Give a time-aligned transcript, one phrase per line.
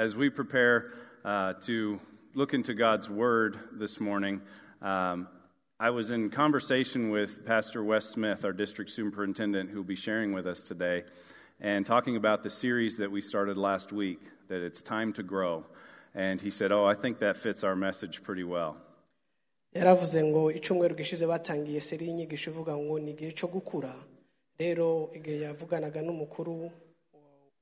[0.00, 0.92] as we prepare
[1.26, 2.00] uh, to
[2.34, 4.40] look into God's Word this morning,
[4.80, 5.28] um,
[5.78, 10.32] I was in conversation with Pastor Wes Smith, our district superintendent, who will be sharing
[10.32, 11.04] with us today,
[11.60, 15.66] and talking about the series that we started last week, that it's time to grow.
[16.14, 18.76] And he said, Oh, I think that fits our message pretty well.
[19.74, 23.94] yaravuze ngo icyumweru gishize batangiye seri y'inyigisho ivuga ngo ni igihe cyo gukura
[24.58, 26.70] rero igihe yavuganaga n'umukuru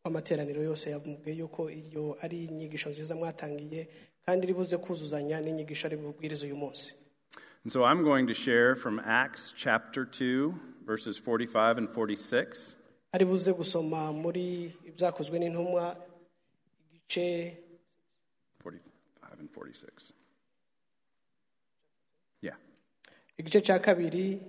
[0.04, 3.88] w'amateraniro yose yamubwiye yuko iyo ari inyigisho nziza mwatangiye
[4.24, 6.95] kandi iri buze kuzuzanya n'inyigisho ari bubwiriza uyu munsi
[7.64, 10.54] And so I'm going to share from Acts chapter 2,
[10.87, 12.76] verses 45 and 46.
[13.12, 15.96] ari buze gusoma muri ibyakozwe n'intumwa
[16.95, 17.56] igice
[18.62, 20.12] 45 and 46.
[22.42, 22.56] Yeah,
[23.38, 24.40] igice cya kabiri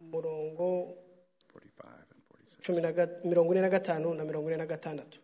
[0.00, 0.94] umurongo
[2.72, 5.18] mirongo ine na gatanu na mirongo ine na gatandatu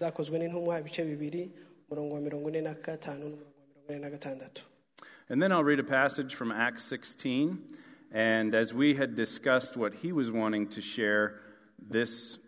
[0.00, 1.50] byakozwe n'intumwa ibice bibiri
[1.88, 4.62] umurongo wa mirongo ine na gatanu n'umurongo wa mirongo ine na gatandatu
[5.28, 7.58] And then I'll read a passage from Acts 16.
[8.12, 11.40] And as we had discussed what he was wanting to share,
[11.90, 12.38] this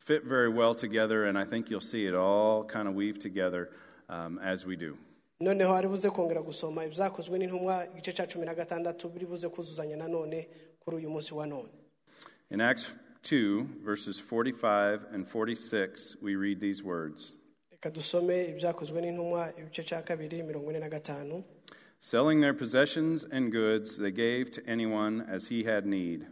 [0.00, 1.24] fit very well together.
[1.24, 3.70] And I think you'll see it all kind of weave together
[4.10, 4.98] um, as we do.
[5.40, 9.96] noneho ari buze kongera gusoma ibyakozwe n'intumwa igice cya cumi na gatandatu biri buze kuzuzanya
[9.96, 10.48] nanone
[10.80, 11.68] kuri uyu munsi wa none
[12.50, 12.86] In Acts
[13.22, 17.34] 2, verses 45 and 46, we read these words
[17.70, 21.44] reka dusome ibyakozwe n'intumwa ibice cya kabiri mirongo ine na gatanu
[22.02, 26.26] Selling their possessions and goods, they gave to anyone as he had need.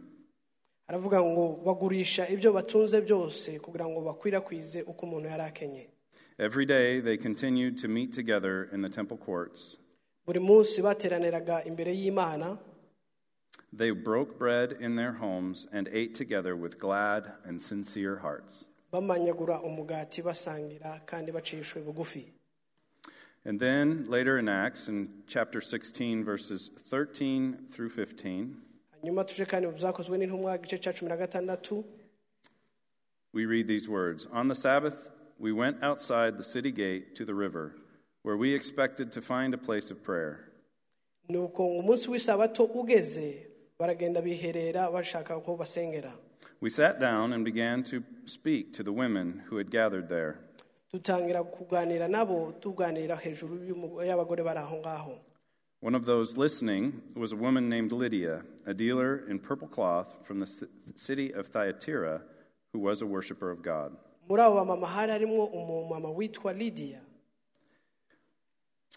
[0.87, 5.89] aravuga ngo bagurisha ibyo batunze byose kugira ngo bakwirakwize uko umuntu yari akenye
[6.39, 9.77] Every day they continued to meet together in the temple courts.
[10.25, 12.57] buri munsi bateraniraga imbere y'imana
[13.71, 18.65] They broke bread in their homes and ate together with glad and sincere hearts.
[18.91, 22.25] bamanyagura umugati basangira kandi bacishwe bugufi
[23.45, 28.55] And then later in Acts, in chapter 16, verses 13 through 15,
[29.01, 31.83] hanyuma tuje kandi mu byakozwe n'intumwa igice cya cumi na gatandatu
[33.33, 35.09] we read these words On the Sabbath,
[35.39, 37.75] we went outside the city gate to the river,
[38.23, 40.39] where we expected to find a place of prayer.
[41.29, 43.45] nuko umunsi w'isabato ugeze
[43.83, 46.11] baragenda biherera bashaka ko basengera
[46.61, 50.39] We sat down and began to speak to the women who had gathered there.
[50.93, 53.55] dutangira kuganira nabo tuganira hejuru
[54.05, 55.17] y'abagore bari aho ngaho
[55.81, 60.41] One of those listening was a woman named Lydia, a dealer in purple cloth from
[60.41, 62.19] the ci- city of Thyatira,
[62.73, 63.95] who was a worshiper of God.
[64.27, 66.99] muri abo bamama hari harimo umumama witwa lidiya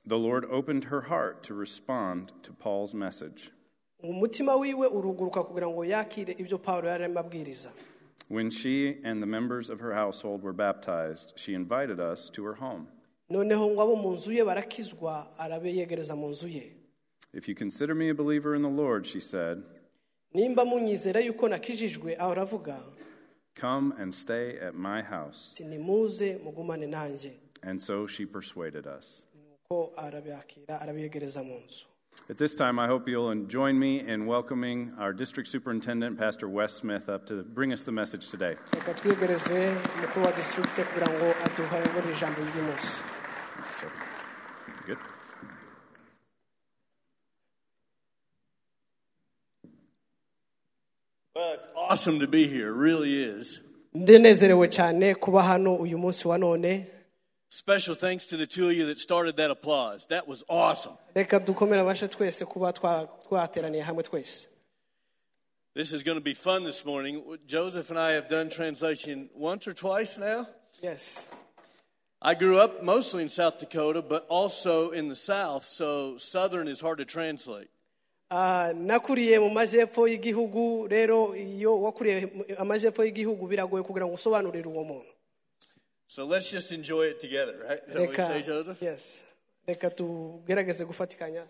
[0.04, 3.52] The Lord opened her heart to respond to Paul's message.
[4.02, 7.70] Umutima wiwe uruguruka kugira ngo yakire ibyo pawulo yari arimo abwiriza
[8.30, 12.54] When she and the members of her household were baptized, she invited us to her
[12.54, 12.86] home.
[13.30, 16.72] noneho ngo abo mu nzu ye barakizwa arabeyegereza mu nzu ye
[17.34, 19.62] If you consider me a believer in the Lord, she said,
[20.34, 22.80] nimba munyizera yuko nakijijwe aho aravuga
[23.60, 25.50] come and stay at my house.
[25.52, 27.32] ati nimuze mugumane nanjye
[27.62, 29.22] And so she persuaded us.
[29.70, 31.86] nuko arabakira arabeyegereza mu nzu
[32.30, 36.72] At this time, I hope you'll join me in welcoming our district superintendent, Pastor Wes
[36.72, 38.56] Smith, up to bring us the message today.
[38.74, 39.68] reka twiyegereze
[39.98, 43.02] umukuru wa district kugira ngo aduhayobore ijambo ry'umunsi
[43.80, 43.86] So,
[44.86, 44.98] good.
[51.34, 52.68] Well, it's awesome to be here.
[52.68, 53.60] It really is.
[57.54, 60.06] Special thanks to the two of you that started that applause.
[60.06, 60.96] That was awesome.
[61.14, 64.46] reka dukomere amashyi twese kuba twateraniye hamwe twese
[65.74, 67.22] This is going to be fun this morning.
[67.46, 70.46] Joseph and I have done translation once or twice now.
[70.82, 71.26] yes
[72.22, 76.80] I grew up mostly in South Dakota, but also in the South, so Southern is
[76.80, 77.68] hard to translate.
[78.30, 84.84] Ah, nakuriye mu majyepfo y'igihugu rero iyo wakuriye amajyepfo y'igihugu biragoye kugira ngo usobanurire uwo
[84.84, 85.11] muntu
[86.12, 87.80] So let's just enjoy it together, right?
[87.86, 88.82] Is that what you say, Joseph?
[88.82, 89.24] yes
[89.66, 91.48] reka tugerageze gufatikanya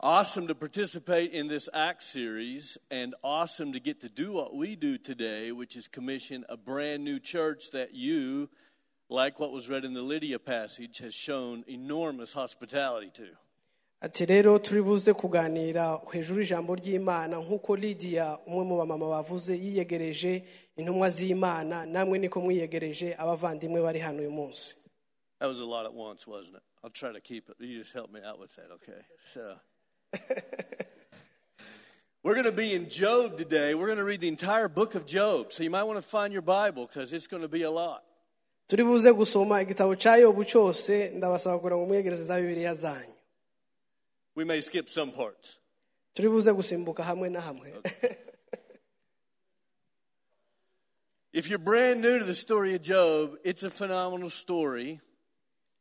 [0.00, 4.74] Awesome to participate in this ACT series, and awesome to get to do what we
[4.74, 8.50] do today, which is commission a brand new church that you,
[9.08, 13.28] like what was read in the Lydia passage, has shown enormous hospitality to.
[14.02, 20.32] Ati rero turi buze kuganira hejuru y'ijambo ry'imana nk'uko lidiya umwe mu bamama bavuze yiyegereje
[20.76, 24.74] intumwa z'imana namwe niko mwiyegereje abavandimwe bari hano uyu munsi
[25.38, 26.62] That was a lot at once, wasn't it?
[26.84, 27.56] I'll try to keep it.
[27.58, 29.02] You just help me out with that, okay?
[29.18, 29.56] So.
[32.22, 33.74] We're going to be in Job today.
[33.74, 35.52] We're going to read the entire book of Job.
[35.52, 38.02] So you might want to find your Bible because it's going to be a lot.
[38.68, 43.14] turi buze gusoma igitabo cya yobu cyose ndabasaba kugira ngo mwegereze za bibiliya zanyu
[44.34, 45.58] We may skip some parts.
[46.14, 47.72] turi gusimbuka hamwe na hamwe
[51.32, 55.00] If you're brand new to the story of Job, it's a phenomenal story.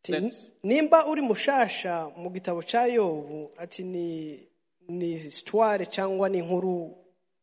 [0.03, 4.48] Ati, That's- nimba uri mushasha mu gitabo cya yobu ati ni
[4.88, 6.95] ni sitware cyangwa ni inkuru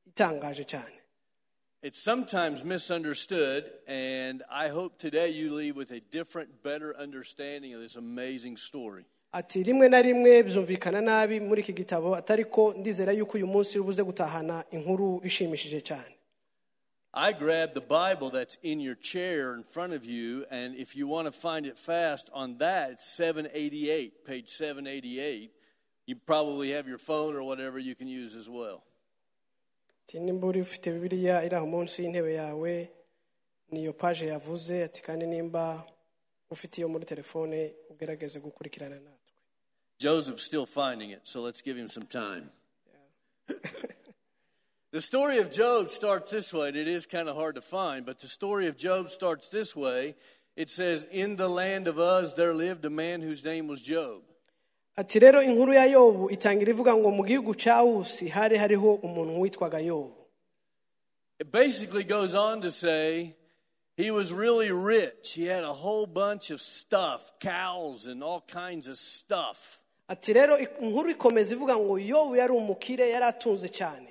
[0.07, 0.95] itangaje cyane
[1.83, 7.81] It's sometimes misunderstood, and I hope today you leave with a different, better understanding of
[7.81, 9.05] this amazing story.
[9.33, 13.79] Ati rimwe na rimwe byumvikana nabi muri iki gitabo atari ko ndizera yuko uyu munsi
[13.79, 16.15] ubuze gutahana inkuru ishimishije cyane
[17.15, 21.09] I grabbed the Bible that's in your chair in front of you, and if you
[21.09, 25.51] want to find it fast on that, it's 788, page 788.
[26.07, 28.83] You probably have your phone or whatever you can use as well.
[30.05, 32.91] ati nimba ufite bibiliya iri aho munsi y'intebe yawe
[33.73, 35.85] niyo paje yavuze ati kandi nimba
[36.51, 39.18] ufite iyo muri telefone ugerageze gukurikirana natwe
[39.99, 42.51] Joseph's still finding it, so let's give him some time.
[44.93, 48.07] the story of Job starts this way, and it is kind of hard to find,
[48.07, 50.15] but the story of Job starts this way.
[50.57, 54.23] It says, In the land of Uz there lived a man whose name was Job.
[54.99, 59.41] ati rero inkuru ya yobu itangira ivuga ngo mu gihugu cya wusi hari hariho umuntu
[59.41, 60.15] witwaga yobu
[61.39, 63.37] It basically goes on to say
[63.97, 65.35] he was really rich.
[65.35, 70.59] He had a whole bunch of stuff, cows and all kinds of stuff, ati rero
[70.59, 74.09] inkuru ikomeza ivuga ngo yobu yari umukire yari atunze cyane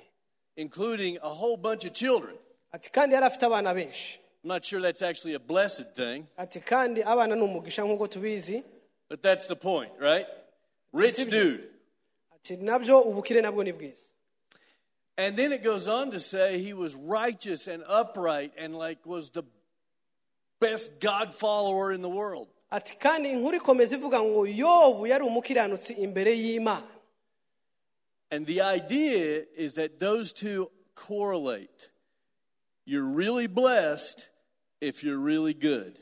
[0.56, 2.36] including a whole bunch of children.
[2.72, 6.60] ati kandi yari afite abana benshi I'm not sure that's actually a blessed thing, ati
[6.60, 8.62] kandi abana ni umugisha nk'uko tubizi
[9.08, 10.26] but that's the point, right?
[10.92, 11.60] Rich dude.
[12.34, 14.04] ati nabyo ubukire nabwo ni bwiza
[15.16, 19.30] And then it goes on to say he was righteous and upright and like was
[19.30, 19.42] the
[20.60, 22.46] best God follower in the world.
[22.70, 26.88] Ati kandi inkuru ikomeza ivuga ngo yobu yari umukiranutsi imbere y'imana
[28.30, 31.88] And the idea is that those two correlate.
[32.84, 34.28] You're really blessed
[34.80, 35.98] if you're really good.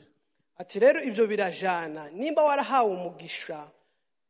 [0.59, 3.71] ati rero ibyo birajana nimba warahawe umugisha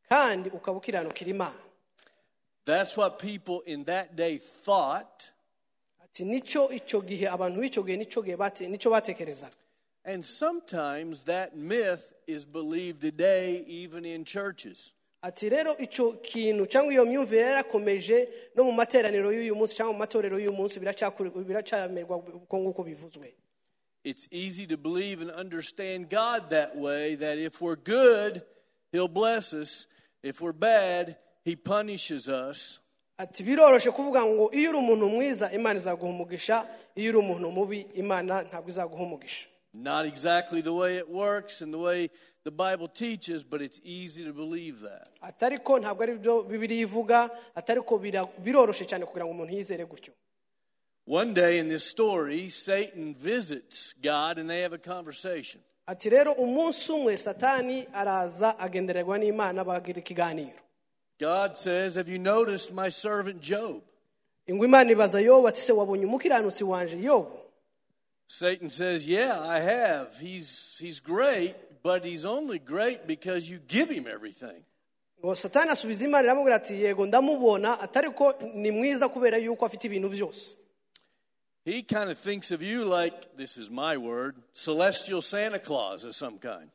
[0.08, 1.60] kandi ukaba ukiranukira imana
[2.64, 5.32] That's what people in that day thought.
[6.04, 8.36] ati ni cyo icyo gihe abantu b'icyo gihe ni cyo gihe
[8.68, 9.56] ni cyo batekerezaga
[10.08, 14.94] And sometimes that myth is believed today, even in churches.
[15.22, 19.98] ati rero icyo kintu cyangwa iyo myumvire yarakomeje no mu materaniro y'uyu munsi cyangwa mu
[19.98, 20.80] matorero y'uyu munsi
[21.46, 23.34] biracyamerwa uko nguko bivuzwe
[24.04, 28.42] It's easy to believe and understand God that way that if we're good,
[28.92, 29.86] He'll bless us.
[30.22, 32.80] If we're bad, He punishes us.
[33.18, 36.66] ati biroroshye kuvuga ngo iyo uri umuntu mwiza imana izaguha umugisha
[36.96, 41.72] iyo uri umuntu mubi imana ntabwo izaguha umugisha Not exactly the way it works and
[41.72, 42.10] the way
[42.44, 45.08] the Bible teaches, but it's easy to believe that.
[45.20, 47.80] atari ntabwo ari byo bibiri ivuga atari
[48.44, 50.12] biroroshye cyane kugira ngo umuntu yizere gutyo
[51.06, 55.60] One day in this story, Satan visits God and they have a conversation.
[55.86, 60.58] ati rero umunsi umwe satani araza agendererwa n'imana bagira ikiganiro
[61.20, 63.82] God says, Have you noticed my servant Job?
[64.46, 67.37] ingwe imana ibaza yobu ati se wabonye umukiranutsi wanje yobu
[68.30, 70.18] Satan says, Yeah, I have.
[70.20, 74.64] He's, he's great, but he's only great because you give him everything.
[75.24, 79.84] ngo satani asubiza imana iramubwira ati yego ndamubona atari ko ni mwiza kubera yuko afite
[79.86, 80.56] ibintu byose
[81.64, 86.14] He kind of thinks of you like, this is my word, celestial Santa Claus of
[86.14, 86.70] some kind.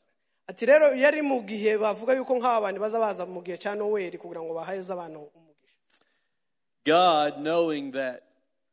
[0.48, 4.18] ati rero yari mu gihe bavuga yuko nk'aba bantu baza baza mu gihe cya noweli
[4.18, 6.04] kugira ngo baheze abantu umugisha
[6.86, 8.24] God, knowing that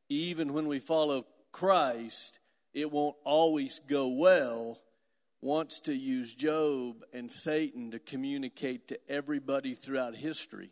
[0.09, 2.40] even when we follow Christ,
[2.75, 4.79] it won't always go well,
[5.43, 10.71] wants to use Job and Satan to communicate to everybody throughout history.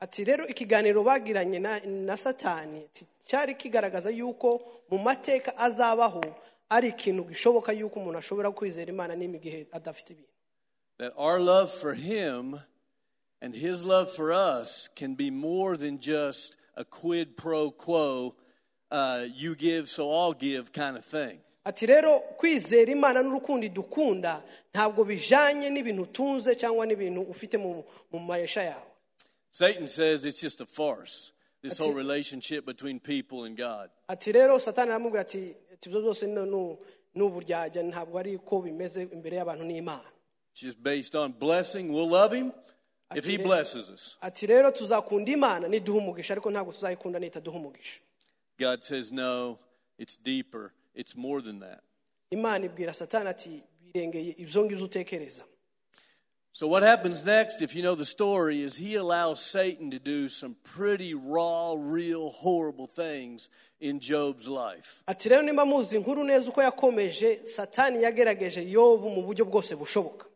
[0.00, 2.88] ati rero ikiganiro bagiranye na, satani
[3.24, 4.60] cyari kigaragaza yuko
[4.90, 6.22] mu mateka azabaho
[6.68, 10.30] ari ikintu gishoboka yuko umuntu ashobora kwizera imana n'imi gihe adafite ibintu
[10.98, 12.60] That our love for Him
[13.42, 18.34] and His love for us can be more than just a quid pro quo,
[18.90, 21.38] uh, you give, so I'll give kind of thing.
[21.64, 24.42] ati rero kwizera imana n'urukundo idukunda
[24.74, 28.86] ntabwo bijanye n'ibintu utunze cyangwa n'ibintu ufite mu, mayesha yawe
[29.50, 33.90] Satan says it's just a farce, this whole relationship between people and God.
[34.08, 35.54] ati rero satani aramubwira ati
[35.86, 36.26] ibyo byose
[37.14, 40.08] ni uburyarya ntabwo ari ko bimeze imbere y'abantu n'imana
[40.52, 41.92] It's just based on blessing.
[41.92, 42.50] We'll love him
[43.14, 44.16] if he blesses us.
[44.20, 48.00] ati rero tuzakunda imana niduha umugisha ariko ntabwo tuzayikunda nitaduha umugisha
[48.58, 49.58] God says, no,
[49.98, 50.72] it's deeper.
[50.94, 51.80] It's more than that.
[52.30, 55.44] imana ibwira satani ati birengeye ibyo ngibyo utekereza
[56.52, 60.26] So, what happens next, if you know the story, is he allows Satan to do
[60.26, 65.02] some pretty raw, real, horrible things in Job's life.
[65.06, 70.26] ati rero nimba muzi inkuru neza uko yakomeje satani yagerageje yobu mu buryo bwose bushoboka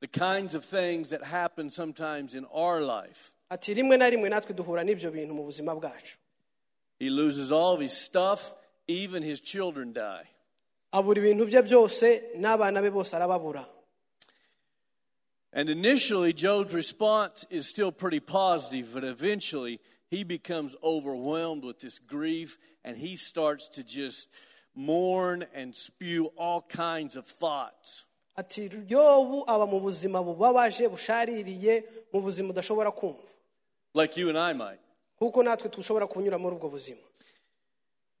[0.00, 3.32] The kinds of things that happen sometimes in our life.
[3.50, 6.16] ati rimwe na rimwe natwe duhura n'ibyo bintu mu buzima bwacu
[7.00, 8.52] He loses all of his stuff,
[8.86, 10.24] even his children die.
[10.92, 13.64] abura ibintu bye byose n'abana be bose arababura
[15.52, 21.98] And initially, Job's response is still pretty positive, but eventually he becomes overwhelmed with this
[21.98, 24.28] grief and he starts to just
[24.76, 28.04] mourn and spew all kinds of thoughts.
[28.36, 33.26] ati yobu aba mu buzima bubabaje bushaririye mu buzima udashobora kumva
[33.94, 34.78] like you and I might.
[35.20, 37.00] Kuko natwe dushobora kunyura muri ubwo buzima.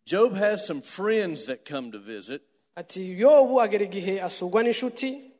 [0.04, 2.42] Job has some friends that come to visit.
[2.76, 5.30] ati yobu agera igihe asurwa n'inshuti.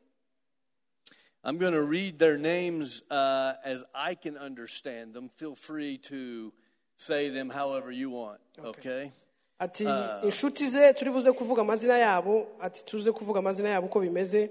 [1.43, 5.29] I'm going to read their names uh, as I can understand them.
[5.29, 6.53] Feel free to
[6.97, 9.11] say them however you want, okay?
[9.59, 9.85] ati
[10.23, 12.47] inshuti ze turi buze kuvuga amazina yabo.
[12.59, 14.49] Ati tuze kuvuga amazina yabo uko bimeze.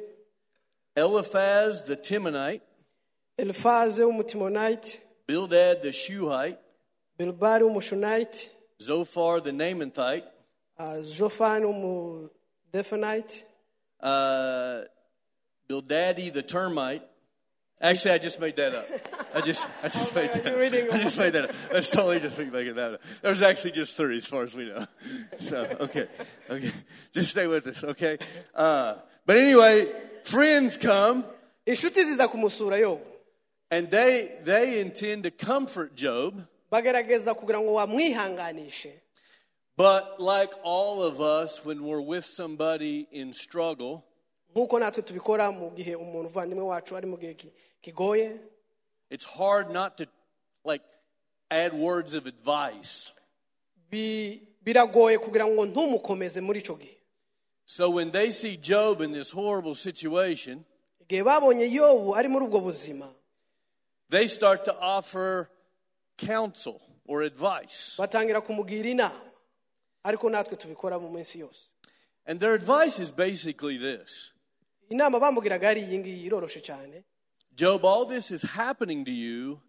[0.97, 2.61] Eliphaz the
[3.38, 6.59] elifaze w'umutimonayiti Bildad the Shuhite,
[7.21, 8.49] bilibari w'umushunayiti
[8.81, 10.25] Zophar the Naamathite,
[10.79, 13.45] uh, jofani w'umudefonayiti
[14.00, 14.85] uh,
[15.69, 17.03] Bildadi the Termite.
[17.83, 18.87] Actually, I just made that up.
[19.35, 20.47] I just, I just made that.
[20.47, 20.95] Up.
[20.95, 21.50] I just made that up.
[21.71, 23.03] That's totally just making that up.
[23.23, 24.87] There's actually just three, as far as we know.
[25.39, 26.07] So, okay,
[26.50, 26.71] okay,
[27.12, 28.19] just stay with us, okay?
[28.55, 28.97] Uh,
[29.27, 29.87] but anyway,
[30.25, 31.25] friends come
[31.67, 33.11] inshuti ziza kumusura yobu
[33.71, 38.93] and they they intend to comfort Job, bagerageza kugira ngo bamwihanganishe
[39.77, 44.03] but like all of us, when we're with somebody in struggle,
[44.55, 47.35] nk'uko natwe tubikora mu gihe umuntu uvandimwe wacu ari mu gihe
[47.83, 48.37] kigoye.
[49.11, 50.07] it's hard not to
[50.65, 50.83] like
[51.50, 53.12] add words of advice.
[53.91, 56.97] bi- biragoye kugira ngo ntumukomeze muri icyo gihe.
[57.65, 60.65] So when they see Job in this horrible situation,
[61.00, 63.09] igihe babonye yobu ari muri ubwo buzima
[64.11, 65.49] they start to offer
[66.27, 67.97] counsel or advice.
[67.99, 69.21] batangira kumugira inama.
[70.05, 71.69] Ariko natwe tubikora mu minsi yose.
[72.27, 74.33] And their advice is basically this.
[74.91, 77.05] Inama bamubwiraga ari iyi ngiyi iroroshe cyane.
[77.55, 79.61] Job, all this is happening to you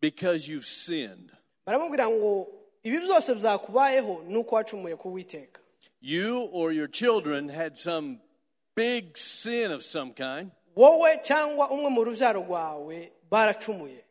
[0.00, 1.30] because you've sinned.
[1.66, 2.48] baramubwira ngo
[2.82, 5.60] ibi byose byakubayeho ni uko wacumuye ku witeka
[6.00, 8.18] You or your children had some
[8.74, 14.04] big sin of some kind, wowe cyangwa umwe mu rubyaro rwawe baracumuye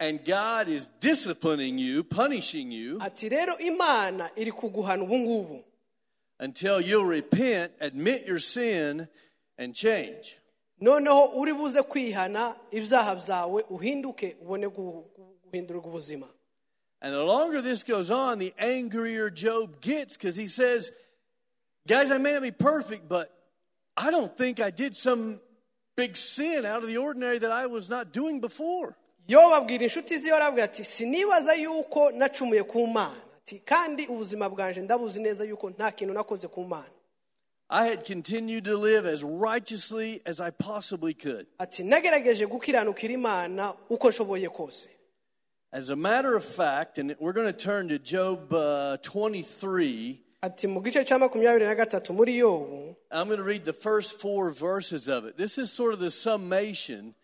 [0.00, 5.64] and God is disciplining you, punishing you, ati rero imana iri kuguhana ubu ngubu
[6.40, 9.08] until you'll repent, admit your sin,
[9.58, 10.38] and change.
[10.80, 16.26] noneho uri buze kwihana ibyaha byawe uhinduke ubone gu- gu- guhindurirwa ubuzima
[17.02, 20.90] And the longer this goes on, the angrier Job gets because he says,
[21.86, 23.30] Guys, I may not be perfect, but
[23.94, 25.38] I don't think I did some
[25.96, 28.96] big sin out of the ordinary that I was not doing before.
[29.28, 35.20] Yo babwira inshuti arabwira ati sinibaza yuko nacumuye ku mana ati kandi ubuzima bwanje ndabuzi
[35.22, 36.90] neza yuko nta kintu nakoze ku mana
[37.70, 41.46] I had continued to live as righteously as I possibly could.
[41.58, 44.88] ati nagerageje gukiranukira imana uko nshoboye kose
[45.72, 50.66] As a matter of fact, and we're going to turn to Job uh, 23, ati
[50.66, 54.50] mu gice cya makumyabiri na gatatu muri yobu I'm going to read the first four
[54.50, 55.36] verses of it.
[55.36, 57.14] This is sort of the summation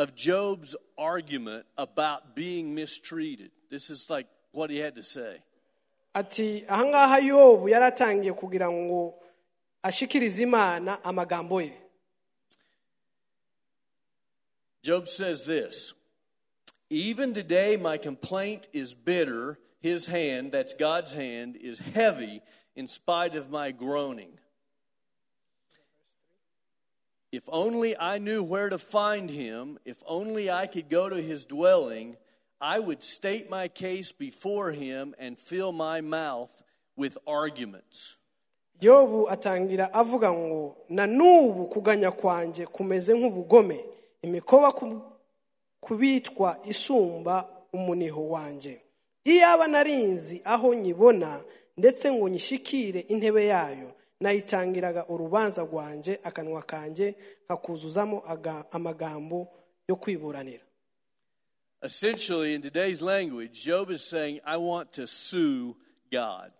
[0.00, 3.50] of Job's argument about being mistreated.
[3.70, 5.42] This is like what he had to say.
[6.14, 9.14] ati ahangaha yobu yari atangiye kugira ngo
[9.82, 11.72] ashikirize imana amagambo ye
[14.82, 15.92] Job says this
[16.88, 19.58] Even today, my complaint is bitter.
[19.82, 22.42] His hand, that's God's hand, is heavy
[22.74, 24.38] in spite of my groaning.
[27.32, 31.44] If only I knew where to find him, if only I could go to his
[31.44, 32.16] dwelling,
[32.60, 36.62] I would state my case before him and fill my mouth
[36.96, 38.16] with arguments.
[38.82, 43.84] yobu atangira avuga ngo na n'ubu kuganya kwanjye kumeze nk'ubugome
[44.22, 45.02] imikoba ku-
[45.80, 48.80] kubitwa isumba umuniho wanjye
[49.24, 51.44] iyaba narinzi aho nyibona
[51.76, 59.48] ndetse ngo nyishikire intebe yayo nayitangiraga urubanza rwanjye akanwa kanjye nkakuzuzamo aga- amagambo
[59.88, 60.62] yo kwiburanira
[61.82, 65.74] Essentially, in today's language, Job is saying, I want to sue
[66.12, 66.52] God.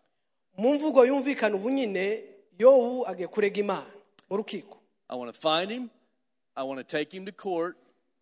[0.58, 0.62] I
[5.14, 5.90] want to find him,
[6.56, 7.76] I want to take him to court,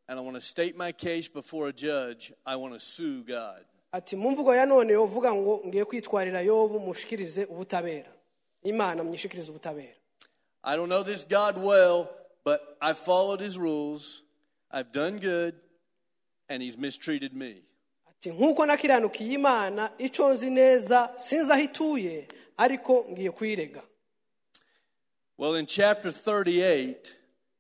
[0.09, 2.33] and I want to state my case before a judge.
[2.45, 3.65] I want to sue God.
[3.93, 8.11] ati mu mvugo ya none uvuga ngo ngiye kwitwarira yobu mushikirize ubutabera
[8.63, 9.95] imana ubutabera
[10.65, 12.09] I don't know this God well,
[12.45, 14.23] but I've followed his rules,
[14.71, 15.55] I've done good,
[16.49, 17.63] and he's mistreated me.
[18.11, 23.83] ati nk'uko nakiranukiye imana icyo nzi neza sinzi aho ituye ariko ngiye kuyirega
[25.39, 26.97] Well, in chapter 38,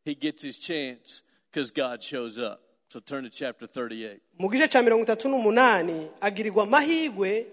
[0.05, 2.61] he gets his chance because God shows up.
[2.89, 4.21] So turn to chapter 38.
[4.39, 7.47] mu gice cya mirongo itatu n'umunani agirirwa amahirwe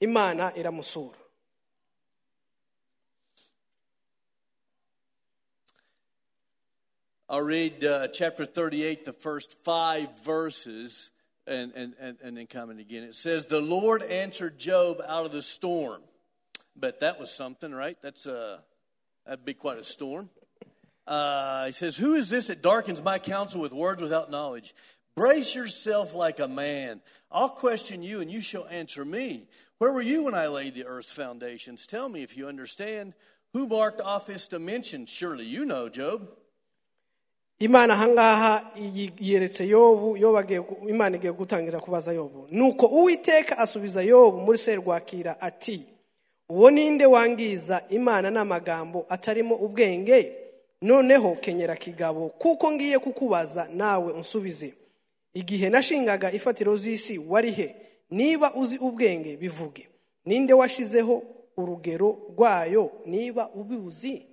[0.00, 1.18] imana iramusura
[7.28, 11.10] I'll read uh, chapter 38, the first five verses,
[11.44, 13.02] and, and, and, and then comment again.
[13.02, 16.02] It says, The Lord answered Job out of the storm.
[16.78, 17.96] But that was something, right?
[18.00, 18.62] That's a,
[19.24, 20.30] That'd be quite a storm.
[21.04, 24.72] Uh, he says, Who is this that darkens my counsel with words without knowledge?
[25.16, 27.00] Brace yourself like a man.
[27.32, 29.48] I'll question you, and you shall answer me.
[29.78, 31.88] Where were you when I laid the earth's foundations?
[31.88, 33.14] Tell me if you understand.
[33.52, 35.10] Who marked off its dimensions?
[35.10, 36.28] Surely you know, Job.
[37.58, 38.70] Imana ahangaha
[39.20, 40.16] yeretse yobu
[40.88, 42.46] imana igiye gutangira kubaza yobu.
[42.50, 45.82] Nuko uwiteka asubiza yobu muri serwakira ati
[46.48, 50.36] uwo ninde wangiza imana n'amagambo atarimo ubwenge?
[50.82, 54.74] Noneho kenyera kigabo kuko ngiye kukubaza nawe unsubize.
[55.34, 57.74] Igihe nashingaga ifatiro z'isi wari he?
[58.10, 59.88] Niba uzi ubwenge bivuge.
[60.24, 61.22] Ninde washizeho
[61.56, 62.90] urugero rwayo?
[63.06, 64.26] Niba ubizi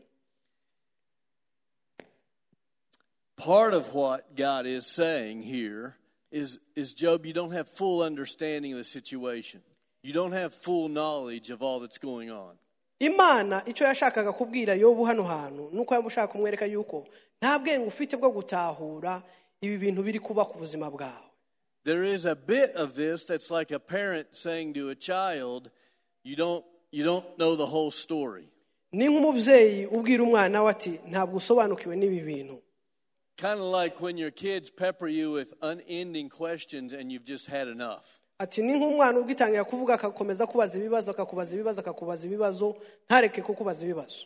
[3.46, 5.96] Part of what God is saying here
[6.32, 9.62] is, is Job, you don't have full understanding of the situation.
[10.02, 12.56] You don't have full knowledge of all that's going on.
[13.00, 17.08] imana icyo yashakaga kubwira yobu hano hantu ni uko ushaka kumwereka yuko
[17.42, 19.24] nta bwenge ufite bwo gutahura
[19.62, 21.30] ibi bintu biri kuba ku buzima bwawe
[21.84, 25.70] There is a bit of this that's like a parent saying to a child,
[26.24, 28.48] you don't, you don't know the whole story.
[28.92, 32.62] ni nk'umubyeyi ubwira umwana we ati ntabwo usobanukiwe n'ibi bintu
[33.38, 37.68] Kind of like when your kids pepper you with unending questions and you've just had
[37.68, 38.06] enough.
[38.40, 44.26] ati ni nk'umwana ubwitangira kuvuga akakomeza kubaza ibibazo akakubaza ibibazo akakubaza ibibazo ntareke kukubaza ibibazo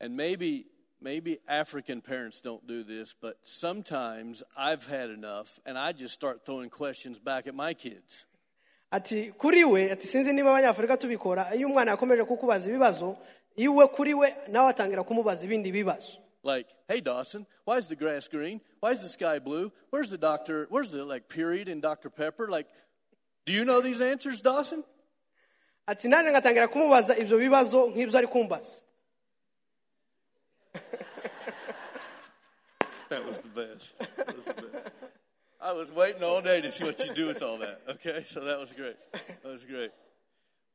[0.00, 0.66] And maybe
[1.00, 6.44] maybe African parents don't do this, but sometimes I've had enough and I just start
[6.44, 8.26] throwing questions back at my kids.
[8.90, 13.16] ati kuri we ati sinzi niba abanyafurika tubikora iyo umwana yakomeje kukubaza ibibazo
[13.56, 16.12] iwe kuri we nawe atangira kumubaza ibindi bibazo
[16.44, 18.60] Like, hey Dawson, why is the grass green?
[18.80, 19.72] Why is the sky blue?
[19.90, 20.66] Where's the doctor?
[20.70, 22.10] Where's the like period in Dr.
[22.10, 22.48] Pepper?
[22.48, 22.68] Like,
[23.46, 24.84] do you know these answers, Dawson?
[25.86, 28.82] ati nanjye ngatangira kumubaza ibyo bibazo nk'ibyo ari kumbaza
[33.10, 33.98] That was the best.
[34.16, 34.90] That was the best.
[35.60, 37.80] I was waiting all day to see what you do with all that.
[37.88, 38.96] Okay, so that was great.
[39.12, 39.90] That was great.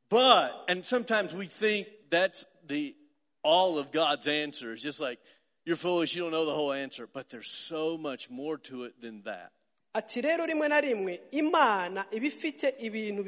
[0.08, 2.94] But and sometimes we think that's the
[3.42, 4.80] all of God's answers.
[4.80, 5.18] Just like
[5.64, 7.06] you're foolish, you don't know the whole answer.
[7.12, 9.52] But there's so much more to it than that.
[9.94, 13.24] ati rero rimwe na rimwe imana iba ifite ibintu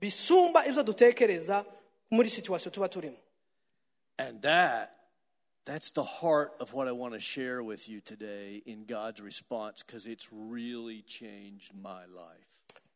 [0.00, 1.64] bisumba ibyo dutekereza
[2.10, 3.16] muri situwasiyo tuba turimo
[4.18, 4.90] And that
[5.64, 9.82] that's the heart of what I want to share with you today in God's response
[9.82, 12.46] because it's really changed my life.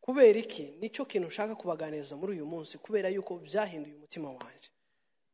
[0.01, 4.69] kubera iki nicyo kintu nshaka kubaganiriza muri uyu munsi kubera yuko byahinduye umutima wanjye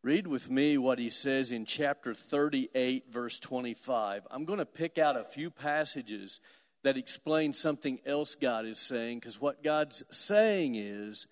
[0.03, 4.27] Read with me what he says in chapter 38, verse 25.
[4.29, 6.41] I'm going to pick out a few passages
[6.83, 11.27] that explain something else God is saying, because what God's saying is,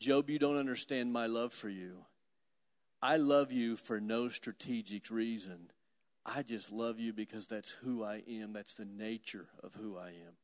[0.00, 1.98] Job, you don't understand my love for you.
[3.00, 5.70] I love you for no strategic reason.
[6.26, 8.52] I just love you because that's who I am.
[8.52, 10.34] That's the nature of who I am.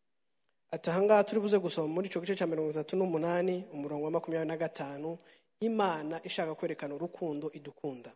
[0.72, 5.18] ati ahangaha turi buze gusoma muri gice mirongo itatu n'umunani umurongo wa makumyabiri na gatanu
[5.61, 8.12] imana ishaka kwerekana urukundo idukunda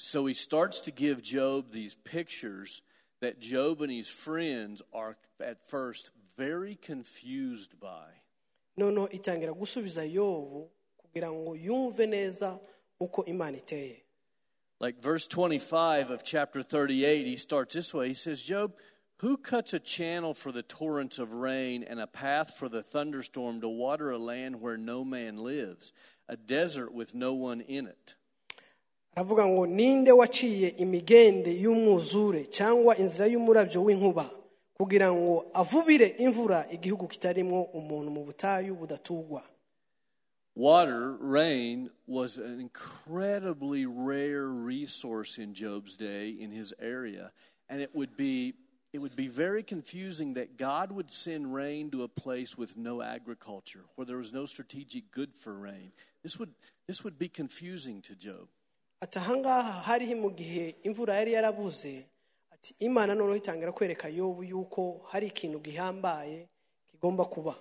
[0.00, 2.82] So he starts to give Job these pictures
[3.20, 8.06] that Job and his friends are at first very confused by.
[8.76, 12.60] noneho itangira gusubiza yobu kugira ngo yumve neza
[13.00, 14.02] uko imana iteye
[14.80, 18.06] Like verse 25 of chapter 38, he starts this way.
[18.06, 18.74] He says, Job,
[19.16, 23.60] who cuts a channel for the torrents of rain and a path for the thunderstorm
[23.60, 25.92] to water a land where no man lives,
[26.28, 28.14] a desert with no one in it?
[29.16, 34.30] aravuga ngo ninde waciye imigende y'umwuzure cyangwa inzira y'umurabyo w'inkuba
[34.74, 39.42] kugira ngo avubire imvura igihugu kitarimo umuntu mu butayu budatugwa
[40.56, 47.30] Water, rain, was an incredibly rare resource in Job's day in his area.
[47.68, 48.54] And it would be
[48.92, 53.02] it would be very confusing that God would send rain to a place with no
[53.02, 55.92] agriculture, where there was no strategic good for rain.
[56.22, 56.50] This would,
[56.86, 58.48] this would be confusing to Job.
[59.02, 62.04] ati ahangaha hariho mu gihe imvura yari yarabuze
[62.52, 66.48] ati imana noneho itangira kwereka yobu yuko hari ikintu gihambaye
[66.90, 67.54] kigomba kuba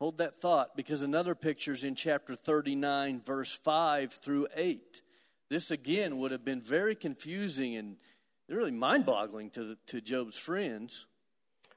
[0.00, 5.02] Hold that thought because another picture is in chapter 39, verse 5 through 8.
[5.50, 7.96] This again would have been very confusing and
[8.56, 11.06] really mind boggling to, to Job's friends.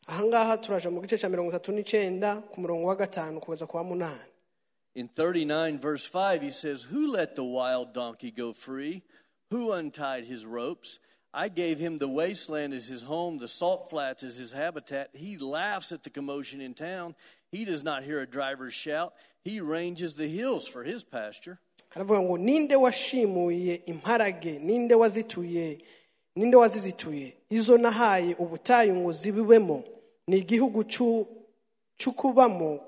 [0.07, 3.83] ahangaha turaje mu gice cya mirongo itatu n'icyenda ku murongo wa gatanu kugeza ku wa
[3.83, 4.19] munani
[4.93, 9.03] In 39, verse 5, he says, Who let the wild donkey go free?
[9.49, 10.99] Who untied his ropes?
[11.33, 15.11] I gave him the wasteland as his home, the salt flats as his habitat.
[15.13, 17.15] He laughs at the commotion in town.
[17.53, 19.13] He does not hear a driver's shout.
[19.45, 21.57] He ranges the hills for his pasture.
[21.95, 25.77] haravuga ngo ninde washimuye imparage ninde wazituye
[26.35, 27.33] ninde wazizituye?
[27.49, 29.83] Izo nahaye ubutayu ngo zibibemo.
[30.27, 31.25] Ni igihugu cy'u-
[31.97, 32.79] cy'ukubamo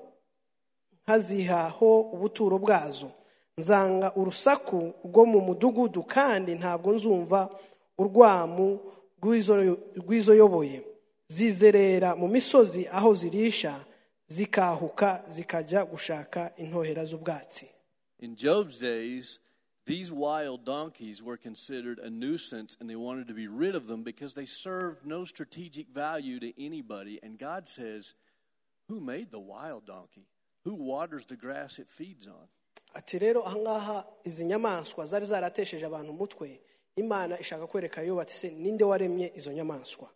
[1.04, 3.10] nkazihaho ubuturo bwazo.
[3.58, 7.40] Nzanga urusaku rwo mu mudugudu kandi ntabwo nzumva
[7.98, 8.80] urwamu
[9.22, 10.82] rw'izo- rw'izoyoboye.
[11.28, 13.84] Zizerera mu misozi aho zirisha
[14.26, 17.66] zikahuka zikajya gushaka intohera z'ubwatsi.
[18.18, 19.40] In Job's days,
[19.86, 24.02] these wild donkeys were considered a nuisance and they wanted to be rid of them
[24.02, 27.20] because they served no strategic value to anybody.
[27.22, 28.14] And God says,
[28.88, 30.26] Who made the wild donkey?
[30.64, 32.48] Who waters the grass it feeds on?
[32.94, 36.60] ati rero ahangaha izi nyamaswa zari zaratesheje abantu umutwe
[36.96, 40.08] imana ishaka kwereka yo bati se ninde waremye izo nyamaswa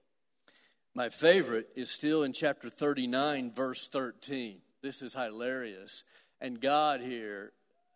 [0.94, 4.60] My favorite is still in chapter 39, verse 13.
[4.82, 6.02] This is hilarious.
[6.40, 7.52] And God here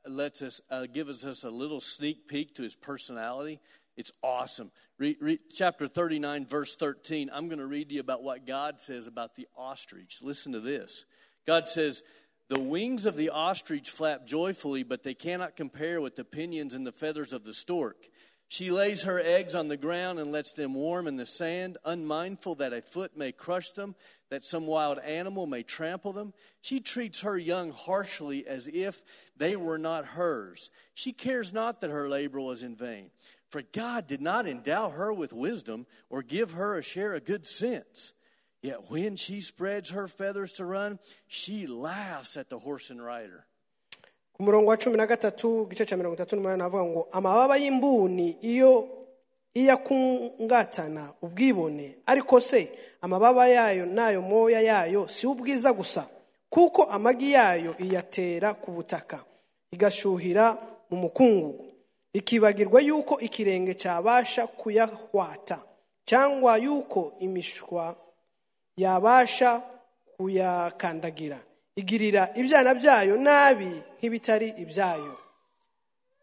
[0.07, 3.61] lets us, uh, gives us a little sneak peek to his personality.
[3.97, 4.71] It's awesome.
[4.99, 7.31] Read, read chapter 39, verse 13.
[7.33, 10.21] I'm going to read to you about what God says about the ostrich.
[10.23, 11.05] Listen to this.
[11.47, 12.03] God says,
[12.49, 16.87] The wings of the ostrich flap joyfully, but they cannot compare with the pinions and
[16.87, 18.09] the feathers of the stork.
[18.49, 22.57] She lays her eggs on the ground and lets them warm in the sand, unmindful
[22.57, 23.95] that a foot may crush them,
[24.33, 26.33] that some wild animal may trample them.
[26.63, 29.03] She treats her young harshly as if
[29.37, 30.71] they were not hers.
[30.95, 33.11] She cares not that her labor was in vain.
[33.51, 37.47] For God did not endow her with wisdom or give her a share of good
[37.47, 38.15] sense.
[38.63, 43.45] Yet when she spreads her feathers to run, she laughs at the horse and rider.
[44.39, 44.77] wa
[46.87, 49.02] ngo amababa y'imbuni iyo
[49.55, 56.07] iyo akungatana ubwibone ariko se amababa yayo n'ayo moya yayo si ubwiza gusa?
[56.51, 59.25] Kuko amagi yayo iyatera ku butaka
[59.73, 60.57] igashyuhira
[60.91, 61.65] mu mukungugu.
[62.13, 65.59] Ikibagirwa yuko ikirenge cyabasha kuyahwata
[66.05, 67.97] cyangwa yuko imishwa
[68.77, 69.63] yabasha
[70.17, 71.39] kuyakandagira.
[71.77, 75.17] Igirira ibyana byayo nabi nk'ibitari ibyayo.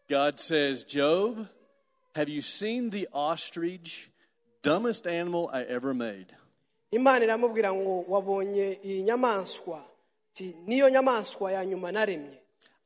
[0.08, 1.46] God says, Job,
[2.14, 4.10] have you seen the ostrich,
[4.62, 6.26] dumbest animal I ever made?
[6.92, 9.84] imana iramubwira ngo wabonye iyi nyamaswa
[10.32, 12.36] ati niyo nyamaswa ya nyuma naremye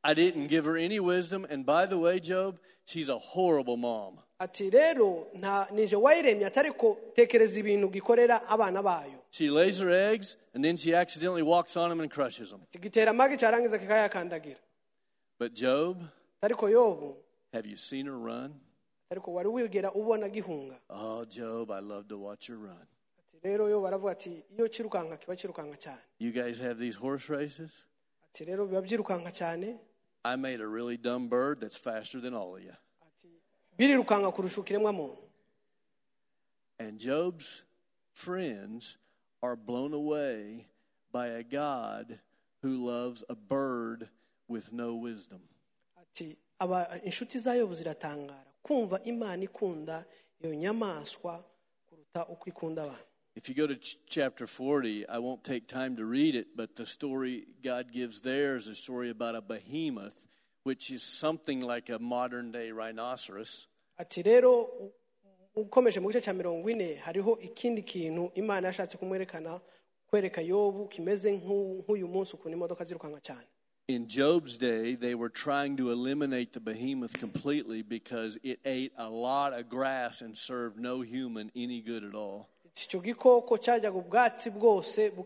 [0.06, 4.18] I didn't give her any wisdom, and by the way, Job, she's a horrible mom.
[4.38, 9.90] ati rero nta nije wayiremye atari ko tekereza ibintu gikorera abana bayo She lays her
[9.90, 12.60] eggs, and then she accidentally walks on them and crushes them.
[12.80, 14.58] gitera amagi cyarangiza kikayakandagira
[15.38, 15.96] But Job,
[16.42, 17.16] ariko yobu
[17.52, 18.52] have you seen her run?
[19.14, 22.86] Ariko wari wigera ubona gihunga Oh, Job, I love to watch her run.
[23.42, 27.84] rero yo baravuga ati iyo kirukanka kiba kirukanka cyane You guys have these horse races?
[28.30, 29.78] ati rero biba byirukanka cyane
[30.24, 32.72] I made a really dumb bird that's faster than all of you.
[33.78, 35.18] birirukanka kurusha ikiremwa muntu
[36.78, 37.64] And Job's
[38.12, 38.98] friends
[39.42, 40.66] are blown away
[41.12, 42.18] by a God
[42.62, 44.08] who loves a bird
[44.48, 45.40] with no wisdom.
[46.00, 46.36] ati
[47.04, 50.04] inshuti za yobu ziratangara kumva imana ikunda
[50.40, 51.44] iyo nyamaswa
[51.86, 53.04] kuruta uko ikunda abantu
[53.36, 56.76] If you go to ch- chapter 40, I won't take time to read it, but
[56.76, 60.28] the story God gives there is a story about a behemoth,
[60.62, 63.66] which is something like a modern day rhinoceros.
[63.98, 64.92] ati rero u-
[65.56, 69.60] ukomeje mu gice cya mirongo ine hariho ikindi kintu imana yashatse kumwerekana
[70.06, 73.46] kwereka yobu kimeze nk'u- nk'uyu munsi ukuntu imodoka zirukanka cyane
[73.86, 79.10] In Job's day, they were trying to eliminate the behemoth completely because it ate a
[79.10, 82.48] lot of grass and served no human any good at all.
[82.76, 85.24] icyo gikoko cyajyaga ubwatsi bwose bu-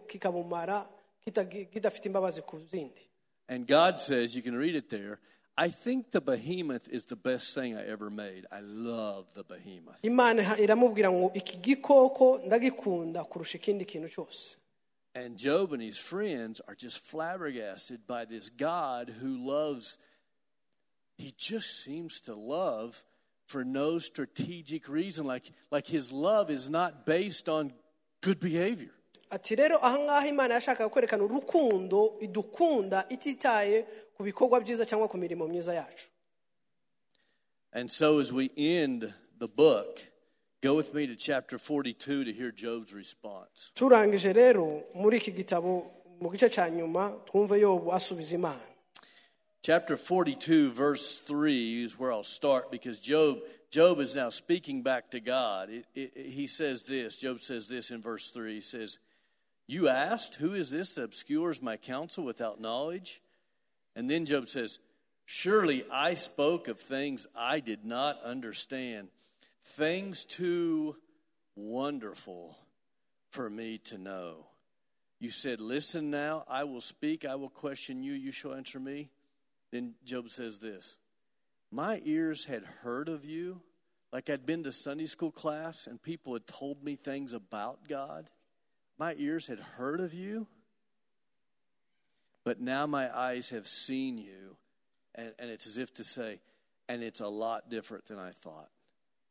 [1.73, 3.09] kidafite imbabazi ku zindi
[3.49, 5.19] And God says, you can read it there,
[5.57, 8.45] I think the behemoth is the best thing I ever made.
[8.53, 10.03] I love the behemoth.
[10.05, 14.57] imana iramubwira ngo iki gikoko ndagikunda kurusha ikindi kintu cyose
[15.25, 19.99] And Job and his friends are just flabbergasted by this God who loves,
[21.17, 23.03] he just seems to love
[23.47, 25.27] for no strategic reason.
[25.27, 27.73] Like, like his love is not based on
[28.21, 28.93] good behavior.
[29.31, 35.75] ati rero imana yashakaga kwerekana urukundo idukunda ititaye ku bikorwa byiza cyangwa ku mirimo myiza
[35.75, 36.09] yacu
[37.73, 40.01] And so as we end the book,
[40.63, 43.71] go with me to chapter 42 to hear Job's response.
[43.75, 45.85] turangije rero muri iki gitabo
[46.21, 48.61] mu gice cya nyuma twumve yobu asubiza imana
[49.61, 53.39] Chapter 42, verse 3 is where I'll start because Job,
[53.73, 55.69] Job is now speaking back to God.
[55.69, 58.55] It, it, it- he says this, Job says this in verse 3.
[58.55, 58.99] He says,
[59.67, 63.21] You asked, Who is this that obscures my counsel without knowledge?
[63.97, 64.79] And then Job says,
[65.27, 69.09] Surely I spoke of things I did not understand,
[69.69, 70.97] things too
[71.55, 72.57] wonderful
[73.31, 74.47] for me to know.
[75.21, 79.11] You said, Listen now, I will speak, I will question you, you shall answer me.
[79.71, 80.99] Then Job says this
[81.71, 83.61] My ears had heard of you,
[84.13, 88.31] like I'd been to Sunday school class and people had told me things about God.
[88.99, 90.47] My ears had heard of you,
[92.45, 94.57] but now my eyes have seen you.
[95.15, 96.41] And, and it's as if to say,
[96.89, 98.71] and it's a lot different than I thought.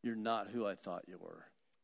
[0.08, 1.44] You're not who I thought you were.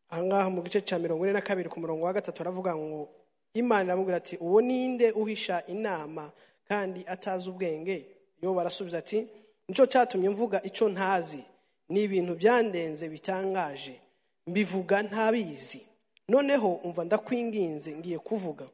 [0.09, 3.09] ahangaha mu gice cya mirongo ine na kabiri ku murongo wa gatatu aravuga ngo
[3.53, 6.31] imana iramubwira ati uwo ninde uhisha inama
[6.67, 8.05] kandi atazi ubwenge?
[8.41, 9.27] Yo barasubiza ati
[9.67, 11.43] ni cyo cyatumye mvuga icyo ntazi.
[11.89, 13.99] Ni ibintu byandenze bitangaje.
[14.47, 15.81] Mbivuga ntabizi.
[16.29, 18.65] Noneho umva ndakwinginze ngiye kuvuga.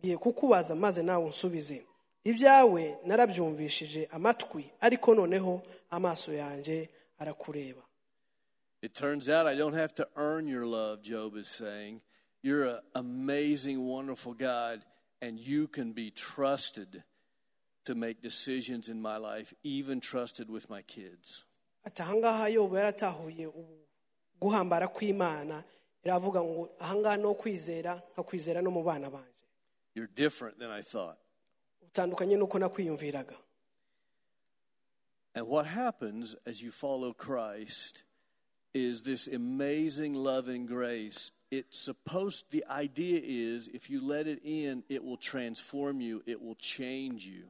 [0.00, 1.84] Ngiye kukubaza maze nawe unsubize.
[2.24, 6.88] Ibyawe narabyumvishije amatwi ariko noneho amaso yanjye
[7.18, 7.82] arakureba.
[8.84, 12.02] It turns out I don't have to earn your love, Job is saying.
[12.42, 14.84] You're an amazing, wonderful God,
[15.22, 17.02] and you can be trusted
[17.86, 21.46] to make decisions in my life, even trusted with my kids.
[21.86, 23.48] ahangaha yobu yaratahuye
[24.40, 25.64] guhambara kw'imana
[26.04, 29.44] iravuga ngo ahangaha no kwizera nkakwizera no mu bana banjye
[29.94, 31.16] You're different than I thought.
[31.88, 33.36] utandukanye n'uko nakwiyumviraga
[35.34, 38.04] And what happens as you follow Christ
[38.74, 41.30] is this amazing love and grace.
[41.50, 46.40] It's supposed, the idea is if you let it in, it will transform you, it
[46.42, 47.44] will change you.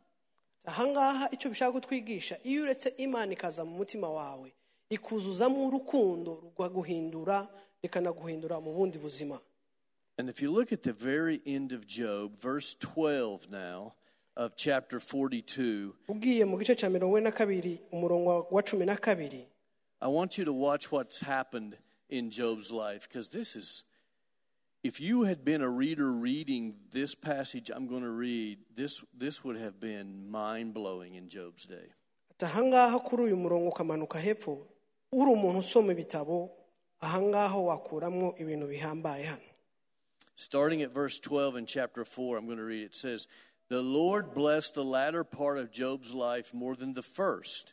[0.66, 4.52] ahangaha icyo bishaka kutwigisha iyo uretse imana ikaza mu mutima wawe
[4.90, 7.48] ikuzuzamo urukundo rukaguhindura
[7.82, 9.40] rikanaguhindura mu bundi buzima
[10.18, 13.94] And if you look at the very end of Job, verse 12 now
[14.36, 15.92] of chapter 42,
[20.04, 21.78] I want you to watch what's happened
[22.10, 23.84] in Job's life because this is,
[24.82, 29.42] if you had been a reader reading this passage I'm going to read, this, this
[29.42, 31.88] would have been mind blowing in Job's day.
[32.38, 34.66] ahangaha kuri uyu murongo ukamanuka hepfo
[35.12, 36.50] uri umuntu usoma ibitabo
[37.00, 39.42] ahangaha wakuramo ibintu bihambaye hano
[40.36, 42.86] Starting at verse 12 in chapter 4, I'm going to read it.
[42.86, 43.28] It says,
[43.68, 47.72] The Lord blessed the latter part of Job's life more than the first.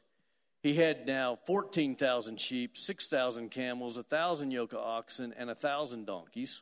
[0.64, 6.62] He had now 14,000 sheep, 6,000 camels, 1,000 yoke of oxen, and 1,000 donkeys.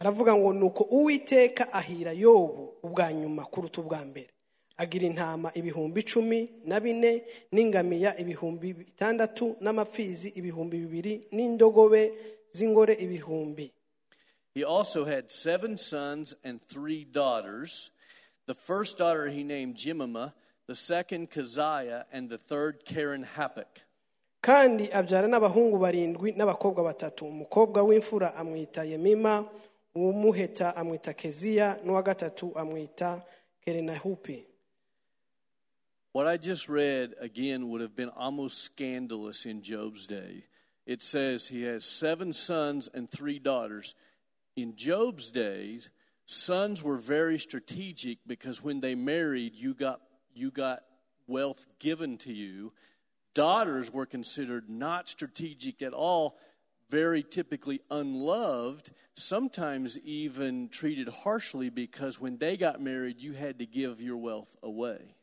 [0.00, 4.28] aravuga ngo uwiteka ahira yobu ubwa nyuma kuruta ubwa mbere
[4.76, 12.12] agira intama ibihumbi icumi na bine n'ingamiya ibihumbi bitandatu n'amapfizi ibihumbi bibiri n'indogobe
[12.52, 13.72] z'ingore ibihumbi
[14.54, 17.90] He also had seven sons and three daughters.
[18.46, 20.32] The first daughter he named Jemima,
[20.68, 23.84] the second Keziah, and the third Karen Happak.
[24.42, 29.48] kandi abyara n'abahungu barindwi n'abakobwa batatu umukobwa w'imfura amwita yemima
[29.94, 33.22] uw'umuheta amwita keziya n'uwa gatatu amwita
[33.64, 34.44] kerenahupi
[36.12, 40.44] What I just read again would have been almost scandalous in Job's day.
[40.86, 43.94] It says he has seven sons and three daughters.
[44.56, 45.90] In Job's days,
[46.24, 50.00] sons were very strategic because when they married, you got,
[50.34, 50.80] you got
[51.26, 52.72] wealth given to you.
[53.34, 56.36] Daughters were considered not strategic at all,
[56.90, 63.66] very typically unloved, sometimes even treated harshly because when they got married, you had to
[63.66, 65.14] give your wealth away.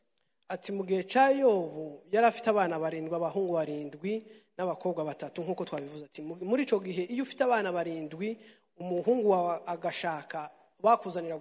[0.48, 4.22] ati mu gihe cya yobu yari afite abana barindwi abahungu barindwi
[4.58, 8.38] n'abakobwa batatu nk'uko twabivuze ati muri icyo gihe iyo ufite abana barindwi
[8.78, 10.50] umuhungu wawe agashaka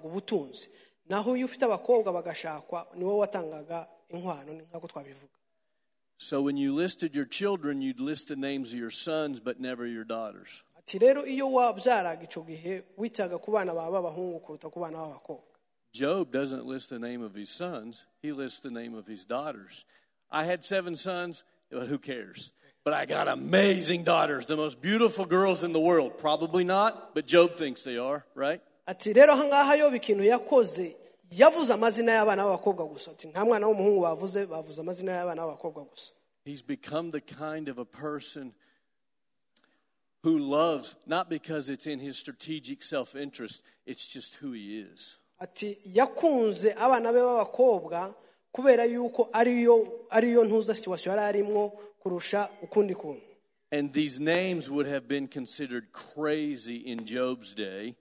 [0.04, 0.70] ubutunzi
[1.10, 5.34] naho iyo ufite abakobwa bagashakwa ni wowe watangaga inkwano nk'uko twabivuga
[6.18, 9.86] So when you listed your children, you'd list the names of your sons, but never
[9.86, 10.64] your daughters.
[10.78, 15.44] ati rero iyo wabyaraga icyo gihe witaga ku bana bawe b'abahungu kuruta ku bana b'abakobwa
[15.94, 19.86] Job doesn't list the name of his sons, he lists the name of his daughters.
[20.30, 22.52] I had seven sons, well, who cares?
[22.84, 26.18] But I got amazing daughters, the most beautiful girls in the world.
[26.18, 28.62] Probably not, but Job thinks they are, right?
[28.86, 30.96] Ati rero ahangaha ikintu yakoze
[31.32, 33.12] yavuze amazina y'abana b'abakobwa gusa.
[33.12, 36.12] Ati nta mwana w'umuhungu bavuze bavuze amazina y'abana b'abakobwa gusa.
[36.46, 38.54] He's become the kind of a person
[40.24, 45.18] who loves, not because it's in his strategic self interest, it's just who he is.
[45.40, 48.16] ati yakunze abana be b'abakobwa
[48.52, 51.70] kubera yuko ariyo ariyo ntuza situwasiyo yari arimo
[52.00, 53.22] kurusha ukundi kuntu.
[53.72, 57.96] And these names would have been considered crazy in Job's day,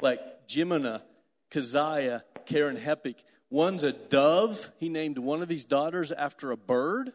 [0.00, 1.02] like Jemimah,
[1.50, 3.16] Keziah, Keren-Happuch.
[3.50, 4.70] One's a dove.
[4.78, 7.12] He named one of his daughters after a bird.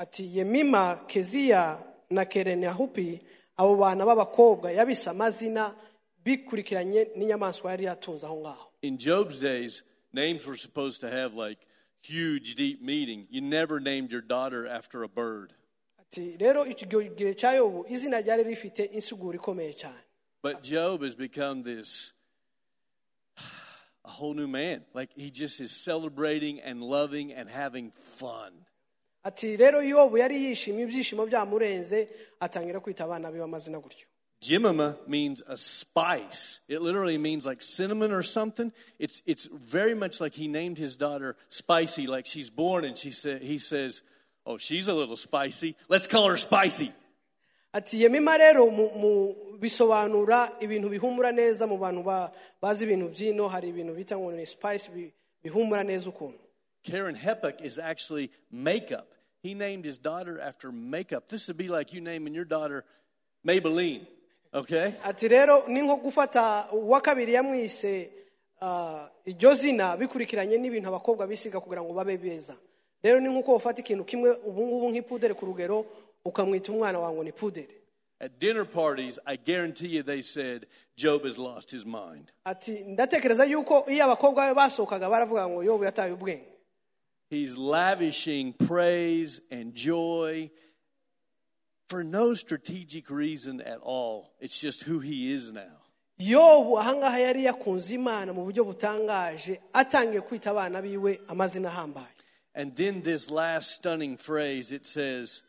[0.00, 1.78] ati yemima keziya
[2.10, 3.20] na kerenahupi
[3.58, 5.74] abo bana b'abakobwa yabise amazina
[6.24, 11.58] bikurikiranye n'inyamaswa yari yatunze aho ngaho In Job's days, names were supposed to have like
[12.00, 13.26] huge, deep meaning.
[13.28, 15.52] You never named your daughter after a bird.
[16.00, 19.98] ati rero icyo gihe cya yobu izina ryari rifite insiguro ikomeye cyane
[20.42, 22.12] But Job has become this
[24.04, 24.82] a whole new man.
[24.94, 28.52] Like he just is celebrating and loving and having fun.
[29.24, 32.08] ati rero yobu yari yishimye ibyishimo byamurenze
[32.40, 34.06] atangira kwita abana be amazina gutyo
[34.40, 36.60] Jemimah means a spice.
[36.68, 38.72] It literally means like cinnamon or something.
[39.00, 43.10] It's, it's very much like he named his daughter Spicy, like she's born and she
[43.10, 44.02] sa- he says,
[44.46, 45.74] Oh, she's a little spicy.
[45.88, 46.92] Let's call her Spicy.
[47.72, 48.66] Ati yemima rero
[49.60, 54.44] bisobanura ibintu bihumura neza mu bantu ba- bazi ibintu by'ino hari ibintu bita ngo ni
[54.94, 56.38] bi- bihumura neza ukuntu
[56.90, 59.06] Karen Hepek is actually makeup.
[59.42, 61.28] He named his daughter after makeup.
[61.28, 62.84] This would be like you naming your daughter
[63.44, 64.06] Maybelline,
[64.54, 64.94] okay?
[65.04, 68.10] ati rero ni nko gufata uwa kabiri yamwise
[68.60, 72.56] ah, iryo zina bikurikiranye n'ibintu abakobwa bisiga kugira ngo babe beza
[73.02, 75.86] rero ni nk'uko ufata ikintu kimwe ubu ngubu nk'ipudere ku rugero
[76.24, 77.74] ukamwita umwana wawe ngo ni pudere
[78.20, 82.32] At dinner parties, I guarantee you they said, Job has lost his mind.
[82.44, 86.48] ati ndatekereza yuko iyo abakobwa be basohokaga baravuga ngo yobu yataye ubwenge
[87.30, 90.50] He's lavishing praise and joy
[91.88, 94.30] for no strategic reason at all.
[94.40, 95.76] It's just who he is now.
[96.18, 102.08] yobu ahangaha yari yakunze imana mu buryo butangaje atangiye kwita abana biwe amazina ahambaye
[102.54, 105.42] And then this last stunning phrase it says,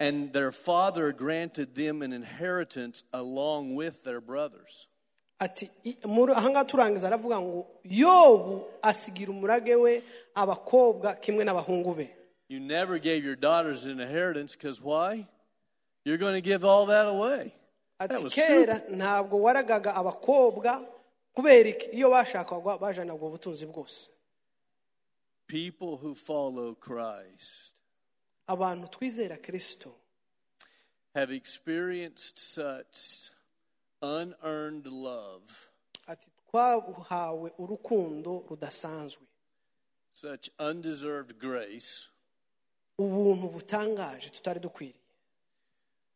[0.00, 4.88] and their father granted them an inheritance along with their brothers.
[5.38, 5.70] ati
[6.66, 10.02] turangiza aravuga ngo yobu asigira umurage we
[10.34, 12.10] abakobwa kimwe n'abahungu be
[12.48, 15.24] You never gave your daughters an inheritance because why?
[16.04, 17.54] You're going to give all that away.
[18.00, 18.98] That ati was kera stupid.
[18.98, 20.84] ntabwo waragaga abakobwa
[21.34, 24.10] kubera iki iyo bashakwaga bajana ubwo butunzi bwose
[25.46, 27.74] People who follow Christ
[28.52, 29.90] abantu twizera kirisito
[31.14, 33.30] have experienced such
[34.02, 35.46] unearned love,
[36.06, 39.26] ati twahawe urukundo rudasanzwe.
[40.12, 42.08] Such undeserved grace,
[42.98, 45.00] ubuntu butangaje tutari dukwiriye.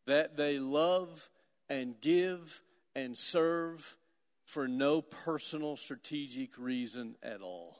[0.06, 1.30] That they love
[1.68, 2.62] and give
[2.94, 3.96] and serve
[4.44, 7.74] for no personal strategic reason at all.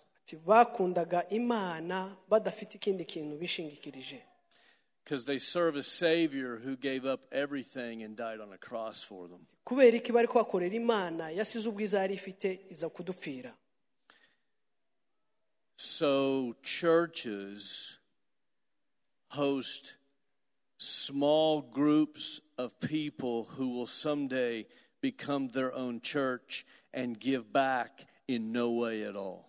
[1.30, 4.22] imana badafite ikindi kintu bishingikirije
[5.04, 9.28] Because they serve a Savior who gave up everything and died on a cross for
[9.28, 9.46] them.
[9.64, 13.54] kubera iki bari kuhakorera imana yasize ubwiza yari ifite iza kudupfira
[15.76, 17.98] So, churches
[19.30, 19.94] host
[20.78, 24.66] small groups of people who will someday
[25.00, 29.44] become their own church and give back in no way at all.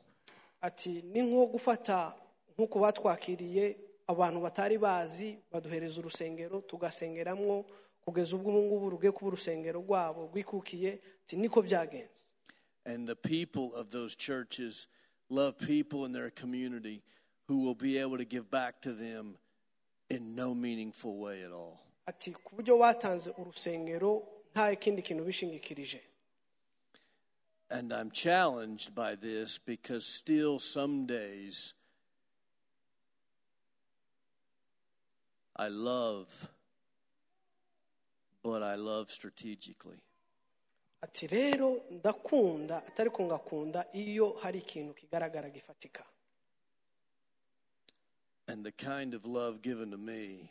[0.61, 2.13] ati ni nko gufata
[2.57, 3.77] nk'uko batwakiriye
[4.07, 7.65] abantu batari bazi baduhereza urusengero tugasengeramwo
[8.05, 12.23] kugeza ubwo ubu ngubu rugiye kuba urusengero rwabo rwikukiye ati niko byagenze
[12.85, 14.87] And the people of those churches
[15.29, 17.01] love people in their community
[17.47, 19.37] who will be able to give back to them
[20.09, 21.79] in no meaningful way at all.
[22.05, 26.01] ati ku buryo batanze urusengero nta kindi kintu bishingikirije
[27.69, 31.73] And I'm challenged by this because still some days
[35.55, 36.27] I love,
[38.43, 39.99] but I love strategically.
[41.01, 46.03] ati rero ndakunda atari ko ngakunda iyo hari ikintu kigaragara gifatika
[48.47, 50.49] And the kind of love given to me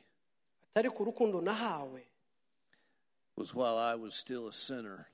[0.71, 2.03] atari ku rukundo nahawe
[3.37, 5.07] was while I was still a sinner.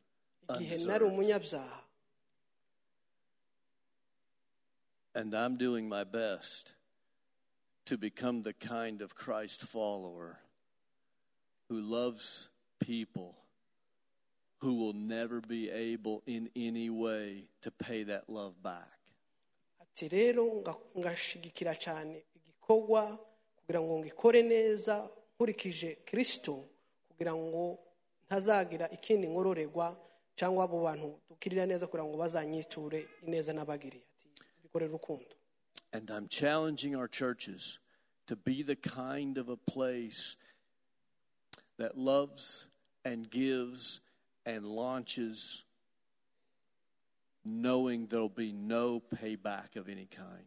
[0.48, 0.86] igihe undeserved.
[0.86, 1.80] nari umunyabyaha
[5.14, 6.72] And I'm doing my best
[7.90, 10.38] to become the kind of Christ follower
[11.68, 13.34] who loves people
[14.60, 18.90] who will never be able in any way to pay that love back.
[23.60, 26.64] kugira ngo ngikore neza nkurikije kirisito
[27.08, 27.78] kugira ngo
[28.26, 29.26] ntazagira ikindi
[30.36, 34.26] cyangwa abo bantu dukirira neza kugira ngo bazanyiture ineza n'abagiriye ati
[34.62, 35.39] bikorere urukundo
[35.92, 37.78] And I'm challenging our churches
[38.26, 40.36] to be the kind of a place
[41.78, 42.68] that loves
[43.04, 44.00] and gives
[44.46, 45.64] and launches,
[47.44, 50.46] knowing there'll be no payback of any kind.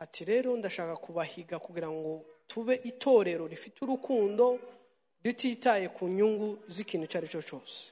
[0.00, 4.60] ati rero ndashaka kubahiga kugira ngo tube itorero rifite urukundo
[5.24, 7.90] rititaye ku nyungu z'ikintu icyo ari cyo cyose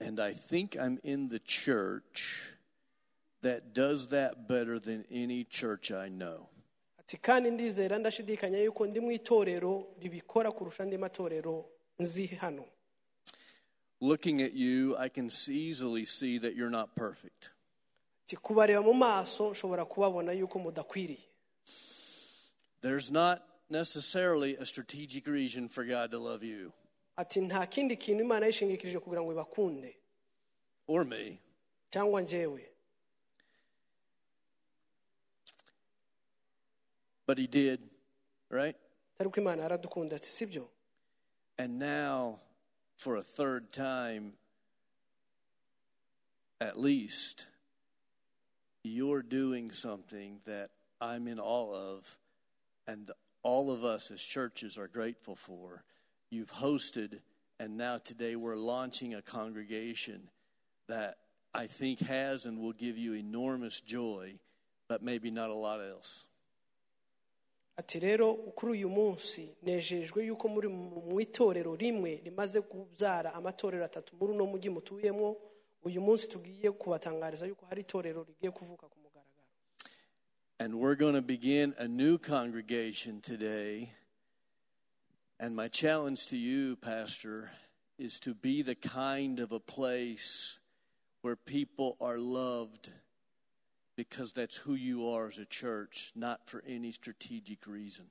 [0.00, 2.48] And I think I'm in the church
[3.42, 6.48] that does that better than any church I know.
[6.98, 11.64] ati kandi ndizera ndashidikanya yuko ndi mu itorero ribikora kurusha andi matorero
[11.98, 12.64] nzi hano
[14.00, 17.50] Looking at you, I can easily see that you're not perfect.
[18.26, 21.28] ati kubareba mu maso nshobora kubabona yuko mudakwiriye
[22.80, 26.72] There's not necessarily a strategic reason for God to love you
[27.16, 29.96] ati nta kindi kintu imana yishingikirije kugira ngo ibakunde
[30.86, 31.38] or me.
[31.90, 32.71] cyangwa njyewe
[37.26, 37.80] But he did,
[38.50, 38.76] right?
[39.18, 40.68] atari imana yaradukunda ati sibyo
[41.58, 42.40] And now,
[42.96, 44.32] for a third time,
[46.60, 47.46] at least,
[48.84, 50.70] you're doing something that
[51.00, 52.18] I'm in awe of,
[52.86, 53.10] and
[53.42, 55.84] all of us as churches are grateful for.
[56.30, 57.20] You've hosted,
[57.60, 60.28] and now today we're launching a congregation
[60.88, 61.18] that
[61.54, 64.38] I think has and will give you enormous joy,
[64.88, 66.26] but maybe not a lot else.
[67.76, 74.16] Ati rero kuri uyu munsi nejejwe yuko muri mu itorero rimwe rimaze kubyara amatorero atatu
[74.20, 75.36] muri uno mujyi mutuyemo
[75.84, 79.48] uyu munsi tugiye kubatangariza yuko hari itorero rigiye kuvuka ku mugaragaro
[80.58, 83.90] And we're going to begin a new congregation today.
[85.40, 87.50] And my challenge to you, Pastor,
[87.98, 90.60] is to be the kind of a place
[91.22, 92.92] where people are loved
[93.96, 98.06] because that's who you are as a church, not for any strategic reason.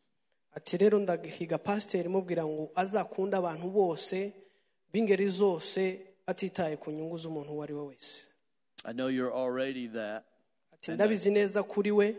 [0.56, 4.34] ati rero ndahiga pasiteri mubwira ngo azakunde abantu bose
[4.94, 8.22] b'ingeri zose atitaye ku nyungu z'umuntu uwo ari we wese
[8.86, 10.24] I know you're already that,
[10.74, 12.16] ati ndabizi neza kuri we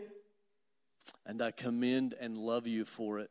[1.25, 3.29] and I commend and love you for it.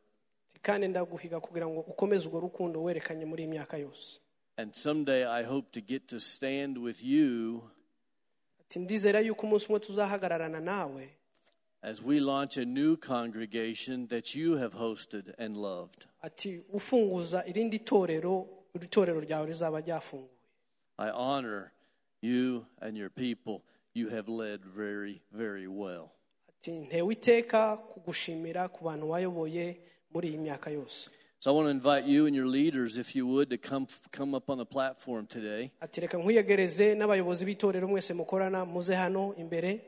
[0.49, 4.19] ati kandi ndaguhiga kugira ngo ukomeze urwo rukundo werekanye muri iyi myaka yose
[4.57, 7.63] And someday I hope to get to stand with you
[8.79, 11.09] ndizera yuko umunsi umwe tuzahagararana nawe
[11.81, 16.07] as we launch a new congregation that you have hosted and loved.
[16.21, 20.29] ati ufunguza irindi torero iri torero ryawe rizaba ryafunguwe
[20.97, 21.71] I honor
[22.21, 23.61] you and your people.
[23.95, 26.11] You have led very, very well.
[31.43, 31.71] Ati ntewe iteka kugushimira ku bantu wayoboye muri iyi myaka yose So I want to
[31.71, 35.27] invite you and your leaders, if you would, to come, come up on the platform
[35.27, 35.71] today.
[35.81, 39.81] ati reka nkwiyegereze n'abayobozi b'itorero mwese mukorana muze hano imbere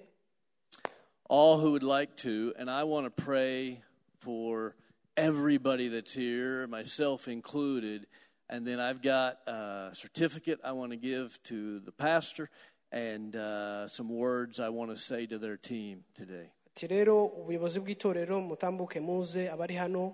[1.30, 3.82] All who would like to, and I want to pray
[4.20, 4.76] for
[5.18, 8.06] everybody that's here, myself included.
[8.50, 12.50] And then I've got a certificate I want to give to the pastor
[12.92, 16.52] and uh, some words I want to say to their team today.
[16.76, 20.14] ati rero ubuyobozi bw'itorero mutambuke muze abari hano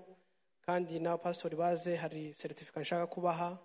[0.66, 3.58] kandi n'abapasitori baze hari seritifika nshaka kubaha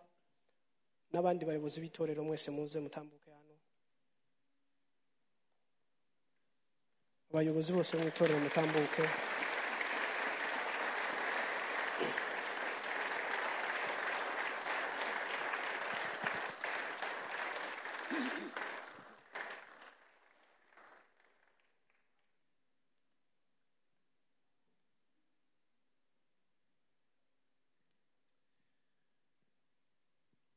[1.12, 3.54] n'abandi bayobozi b'itorero mwese muze mutambuke hano.
[7.30, 9.04] Abayobozi bose bo mu itorero mutambuke.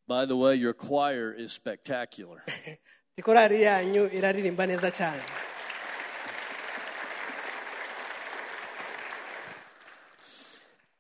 [0.10, 2.44] By the way, your choir is spectacular.
[3.22, 5.22] korari yanyu iraririmba neza cyane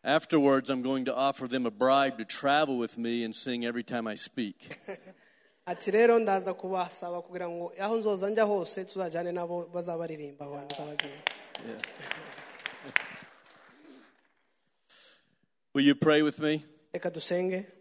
[0.03, 3.83] Afterwards, I'm going to offer them a bribe to travel with me and sing every
[3.83, 4.77] time I speak.
[5.65, 10.45] ati rero ndaza kubasaba kugira ngo aho nzoza njya hose tuzajyane nabo bazaba baririmba
[15.73, 16.63] Will you pray with me?
[16.93, 17.78] reka dusenge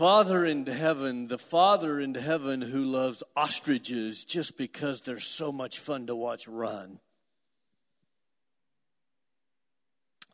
[0.00, 5.78] Father in heaven, the Father in heaven who loves ostriches just because they're so much
[5.78, 6.98] fun to watch run.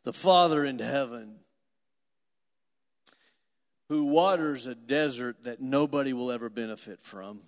[0.03, 1.39] The Father in heaven
[3.89, 7.41] who waters a desert that nobody will ever benefit from.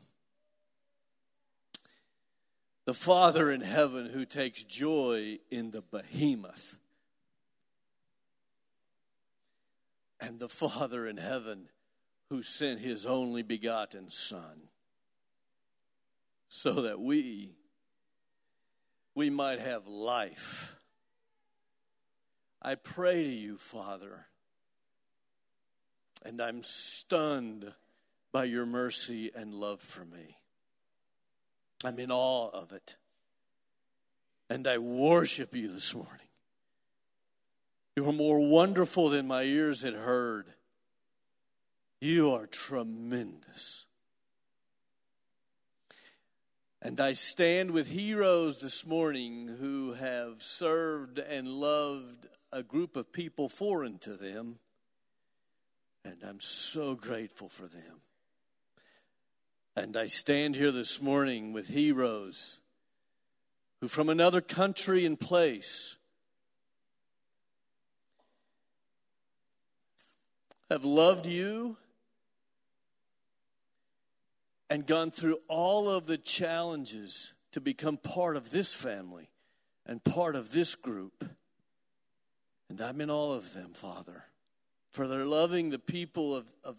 [2.84, 6.80] The Father in heaven who takes joy in the behemoth.
[10.20, 11.70] And the Father in heaven
[12.30, 14.70] who sent his only begotten Son
[16.48, 17.56] so that we
[19.16, 20.76] we might have life.
[22.62, 24.28] I pray to you, Father,
[26.24, 27.74] and I'm stunned
[28.32, 30.38] by your mercy and love for me.
[31.84, 32.96] I'm in awe of it.
[34.50, 36.14] And I worship you this morning.
[37.96, 40.48] You are more wonderful than my ears had heard.
[42.02, 43.86] You are tremendous.
[46.82, 53.12] And I stand with heroes this morning who have served and loved a group of
[53.12, 54.60] people foreign to them.
[56.06, 58.02] And I'm so grateful for them.
[59.76, 62.62] And I stand here this morning with heroes
[63.82, 65.98] who, from another country and place,
[70.70, 71.76] have loved you
[74.70, 79.30] and gone through all of the challenges to become part of this family
[79.86, 81.26] and part of this group.
[82.70, 84.26] And I'm in all of them, Father,
[84.92, 86.76] for they're loving the people of, of,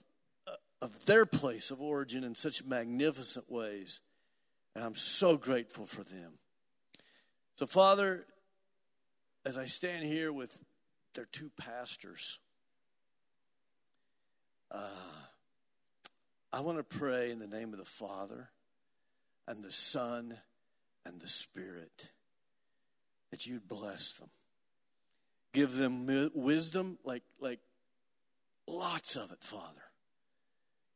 [0.80, 4.00] of their place of origin in such magnificent ways.
[4.76, 6.34] And I'm so grateful for them.
[7.56, 8.24] So, Father,
[9.44, 10.62] as I stand here with
[11.14, 12.38] their two pastors,
[14.70, 14.88] uh,
[16.52, 18.50] I want to pray in the name of the Father
[19.46, 20.36] and the Son
[21.06, 22.08] and the Spirit
[23.30, 24.30] that you'd bless them.
[25.52, 27.60] Give them wisdom, like, like
[28.66, 29.82] lots of it, Father.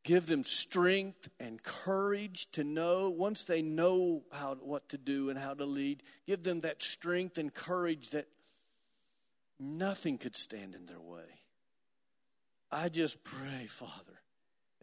[0.03, 5.39] Give them strength and courage to know, once they know how, what to do and
[5.39, 8.27] how to lead, give them that strength and courage that
[9.59, 11.23] nothing could stand in their way.
[12.71, 14.21] I just pray, Father,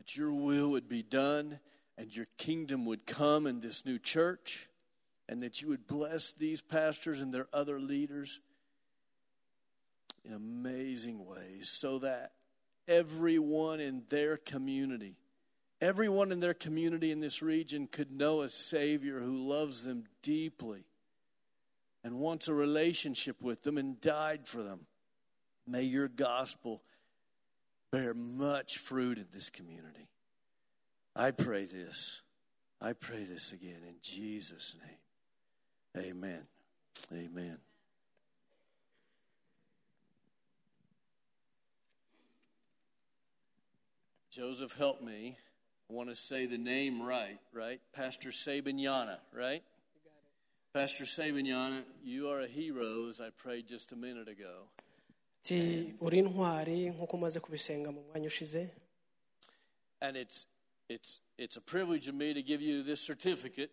[0.02, 1.60] that your will would be done
[1.96, 4.68] and your kingdom would come in this new church,
[5.28, 8.40] and that you would bless these pastors and their other leaders
[10.24, 12.32] in amazing ways so that
[12.88, 15.14] everyone in their community,
[15.80, 20.84] everyone in their community in this region could know a Savior who loves them deeply
[22.02, 24.80] and wants a relationship with them and died for them.
[25.64, 26.82] May your gospel
[27.92, 30.08] bear much fruit in this community.
[31.14, 32.22] I pray this.
[32.80, 34.74] I pray this again in Jesus'
[35.94, 36.06] name.
[36.06, 36.46] Amen.
[37.12, 37.58] Amen.
[44.30, 45.36] Joseph, help me.
[45.90, 47.80] I want to say the name right, right?
[47.92, 49.62] Pastor Sabanyana, right?
[50.72, 54.68] Pastor Sabanyana, you are a hero, as I prayed just a minute ago.
[55.46, 58.68] Ati uri intwari nk'uko umaze kubisenga mu mwanya ushize
[60.00, 60.46] And it's,
[60.88, 63.70] it's, it's a privilege of me to give you this certificate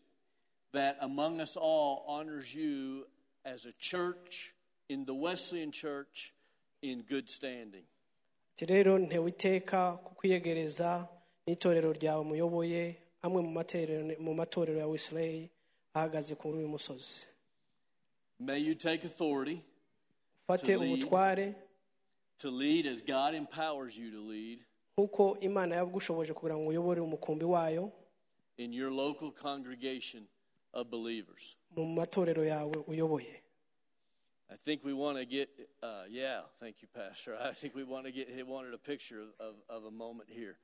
[0.74, 3.06] that among us all honors you
[3.46, 4.54] as a church
[4.90, 6.34] in the Wesleyan Church
[6.82, 7.84] in good standing.
[8.68, 11.08] rero ntewe iteka ku kwiyegereza
[11.48, 13.42] n'itorero ryawe muyoboye amwe
[14.20, 15.50] mu matorero ya wisileyi
[15.94, 17.26] ahagaze kuri uyu musozi
[18.40, 19.62] May you take authority
[20.50, 21.04] ufate To lead.
[21.04, 21.56] ubutware
[22.38, 24.60] to lead as God empowers you to lead
[24.98, 25.86] nk'uko imana
[26.34, 27.92] kugira ngo uyobore umukumbi wayo
[28.58, 30.28] in your local congregation
[30.74, 31.58] of believers.
[31.76, 33.44] mu matorero yawe uyoboye
[34.52, 35.48] I think we want to get,
[35.84, 37.38] uh, yeah, thank you, Pastor.
[37.50, 40.28] I think we want to get, he wanted a picture of, of, of a moment
[40.28, 40.58] here.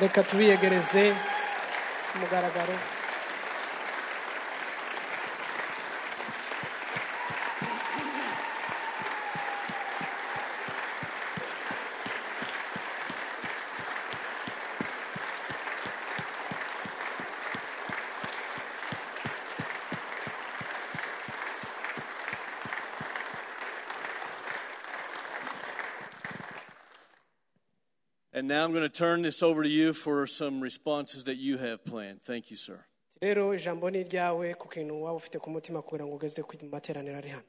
[0.00, 1.04] Reka tubiyegereze
[2.10, 2.14] ku
[28.64, 31.84] now I'm going to turn this over to you for some responses that you have
[31.84, 32.22] planned.
[32.22, 32.78] Thank you, sir.
[33.20, 37.16] rero ijambo ni iryawe ku kintu waba ufite ku mutima kugira ngo ugeze ku materaniro
[37.18, 37.44] ari hano.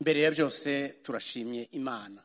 [0.00, 2.22] Mbere ya byose turashimye imana.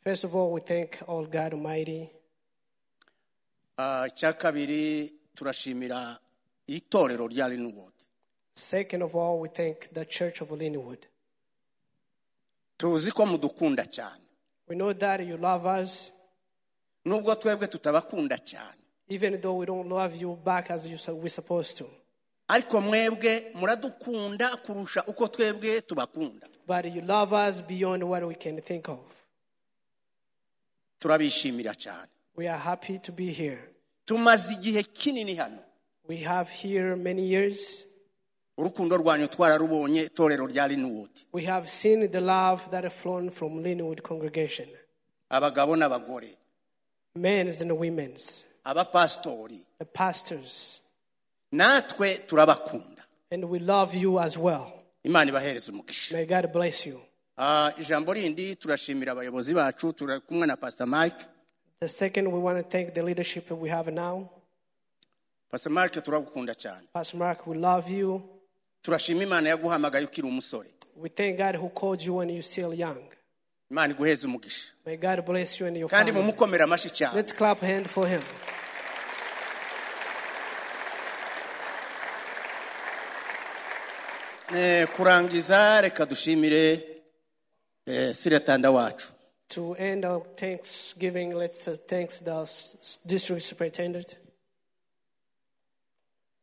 [0.00, 2.10] First of all we thank all god almighty.
[3.78, 6.18] Ah, icya kabiri turashimira
[6.66, 7.92] itorero rya linwood.
[8.52, 11.06] Second of all we thank the church of linwood
[12.78, 14.22] tuzi ko mudukunda cyane.
[14.68, 16.12] We know that you love us
[17.04, 18.78] nubwo twebwe tutabakunda cyane.
[19.08, 21.86] even though we don't love you back as you, we're supposed to.
[22.48, 26.46] Ariko mwebwe muradukunda kurusha uko twebwe tubakunda.
[26.66, 28.98] But you love us beyond what we can think of.
[31.00, 32.08] Turabishimira cyane.
[32.36, 33.58] We are happy to be here.
[34.06, 35.58] Tumaze igihe kinini hano.
[36.08, 37.84] We have here many years.
[38.58, 41.10] Urukundo rwanyu twararubonye itorero rya linwood.
[41.32, 44.66] We have seen the love that has flown from linwood congregation.
[45.30, 46.36] Abagabo n'abagore.
[47.14, 48.44] Men's and women's.
[48.66, 50.80] Abapasitori the pastors.
[51.52, 53.02] Natwe turabakunda.
[53.30, 54.72] And we love you as well.
[55.04, 56.14] Imana umugisha.
[56.14, 57.00] May god bless you.
[57.36, 61.24] Ah, ijambo rindi turashimira abayobozi bacu turi kumwe na pastor mike.
[61.80, 64.28] The second we want to thank the leadership that we have now.
[65.50, 66.88] Pastor mike turagukunda cyane.
[66.92, 68.37] Pastor mark we love you
[68.82, 70.70] turashima imana yaguhamagaye ukiri umusore.
[70.96, 73.02] We thank god who called you when you're still young.
[73.70, 74.72] Imana iguheze umugisha.
[74.86, 76.26] May god bless you and your kandi family.
[76.26, 77.14] mumukomere amashyi cyane.
[77.14, 78.20] Let's clap hand for him.
[84.96, 86.82] Kurangiza reka dushimire
[87.86, 89.12] eh, siretanda wacu.
[89.48, 92.44] To end our thanksgiving let's uh, thanks the
[93.06, 94.16] district superintendent.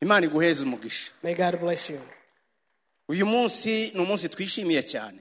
[0.01, 1.11] Imana iguheze umugisha.
[1.23, 1.99] May god bless you
[3.09, 5.19] uyu munsi ni umunsi twishimiye cyane.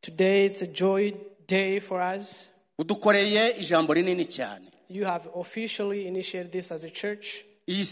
[0.00, 1.12] Today it's a joy
[1.48, 2.50] day for us.
[2.78, 4.70] Udukoreye ijambo rinini cyane.
[4.88, 7.26] You have officially initiated this as a church.
[7.68, 7.84] Iyi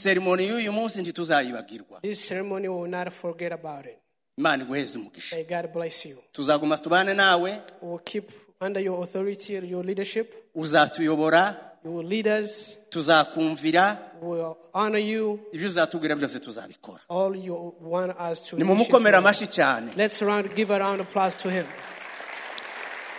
[0.49, 2.01] y'uyu munsi ntituzayibagirwa.
[2.01, 3.99] This ceremony we will not forget about it.
[4.39, 5.37] Imana iguheze umugisha.
[5.37, 6.16] May god bless you.
[6.32, 7.61] Tuzaguma tubane nawe.
[7.82, 8.30] We will keep
[8.61, 10.35] under your authority your leadership.
[10.55, 12.76] Uzatuyobora you will lead us.
[12.91, 13.99] Tuzakumvira.
[14.20, 15.41] We will honor you.
[15.53, 17.01] Ibyo uzatubwira byose tuzabikora.
[17.09, 19.93] All you want us to amashyi cyane.
[19.97, 20.20] Let's
[20.55, 21.66] give a round of applause to him.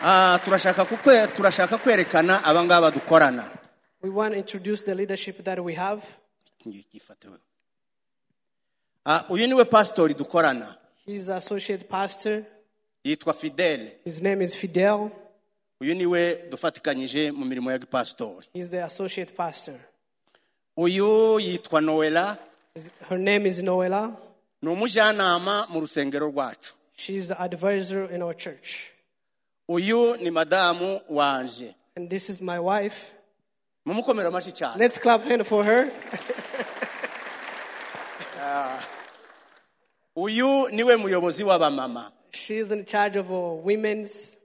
[0.04, 3.56] Ah, turashaka kukwe, turashaka kwerekana abangaba dukorana
[4.06, 6.00] we want to introduce the leadership that we have.
[6.64, 7.40] Gifate wewe.
[9.06, 10.76] Ah, uyu niwe pasitori dukorana.
[11.06, 12.44] He's the associate pastor.
[13.04, 13.92] Yitwa fidele
[15.86, 19.76] uyu ni we dufatikanyije mu mirimo ya gipasitori he's the associate pastor.
[20.78, 22.38] Uyu yitwa noela
[22.76, 24.12] His- her name is noela
[24.62, 26.74] ni umujyanama mu rusengero rwacu.
[26.98, 28.90] She's the advisor in our church.
[29.70, 31.76] Uyu ni madamu wanje.
[31.96, 33.12] And this is my wife.
[33.86, 34.80] Mumukomere amashyi cyane.
[34.80, 35.92] Let's clap hand for her.
[40.16, 42.12] Uyu ni we muyobozi w'abamama.
[42.32, 44.45] She's in charge of our women's Ah,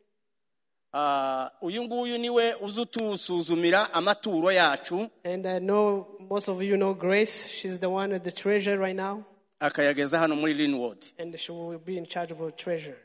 [1.63, 5.11] uyu nguyu niwe uza utusuzumira amaturo yacu.
[5.25, 7.49] And i know most of you know grace.
[7.49, 9.25] She's the one at the treasure right now.
[9.61, 10.99] Akayageza hano muri linwood.
[11.19, 12.97] And she will be in charge of our treasure.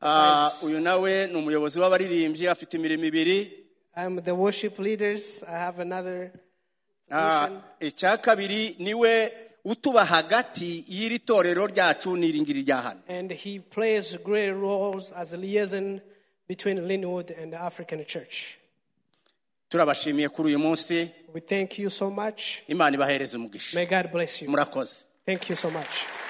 [0.00, 3.52] Ah, uyu nawe ni umuyobozi w'abaririmbyi afite imirimo ibiri.
[3.96, 5.42] I'm the worship leaders.
[5.42, 6.30] I have another
[7.10, 9.32] position icya kabiri niwe
[9.64, 13.00] utuba hagati y'iri torero ryacu n'iri ngiri rya hano.
[13.08, 16.00] And he plays great roles as a liaison
[16.48, 18.58] between linwood and the african church.
[19.68, 21.10] Turabashimiye kuri uyu munsi.
[21.34, 22.62] We thank you so much.
[22.68, 23.76] Imana ibahereze umugisha.
[23.76, 24.48] May god bless you.
[24.50, 24.94] Murakoze.
[25.26, 26.27] Thank you so much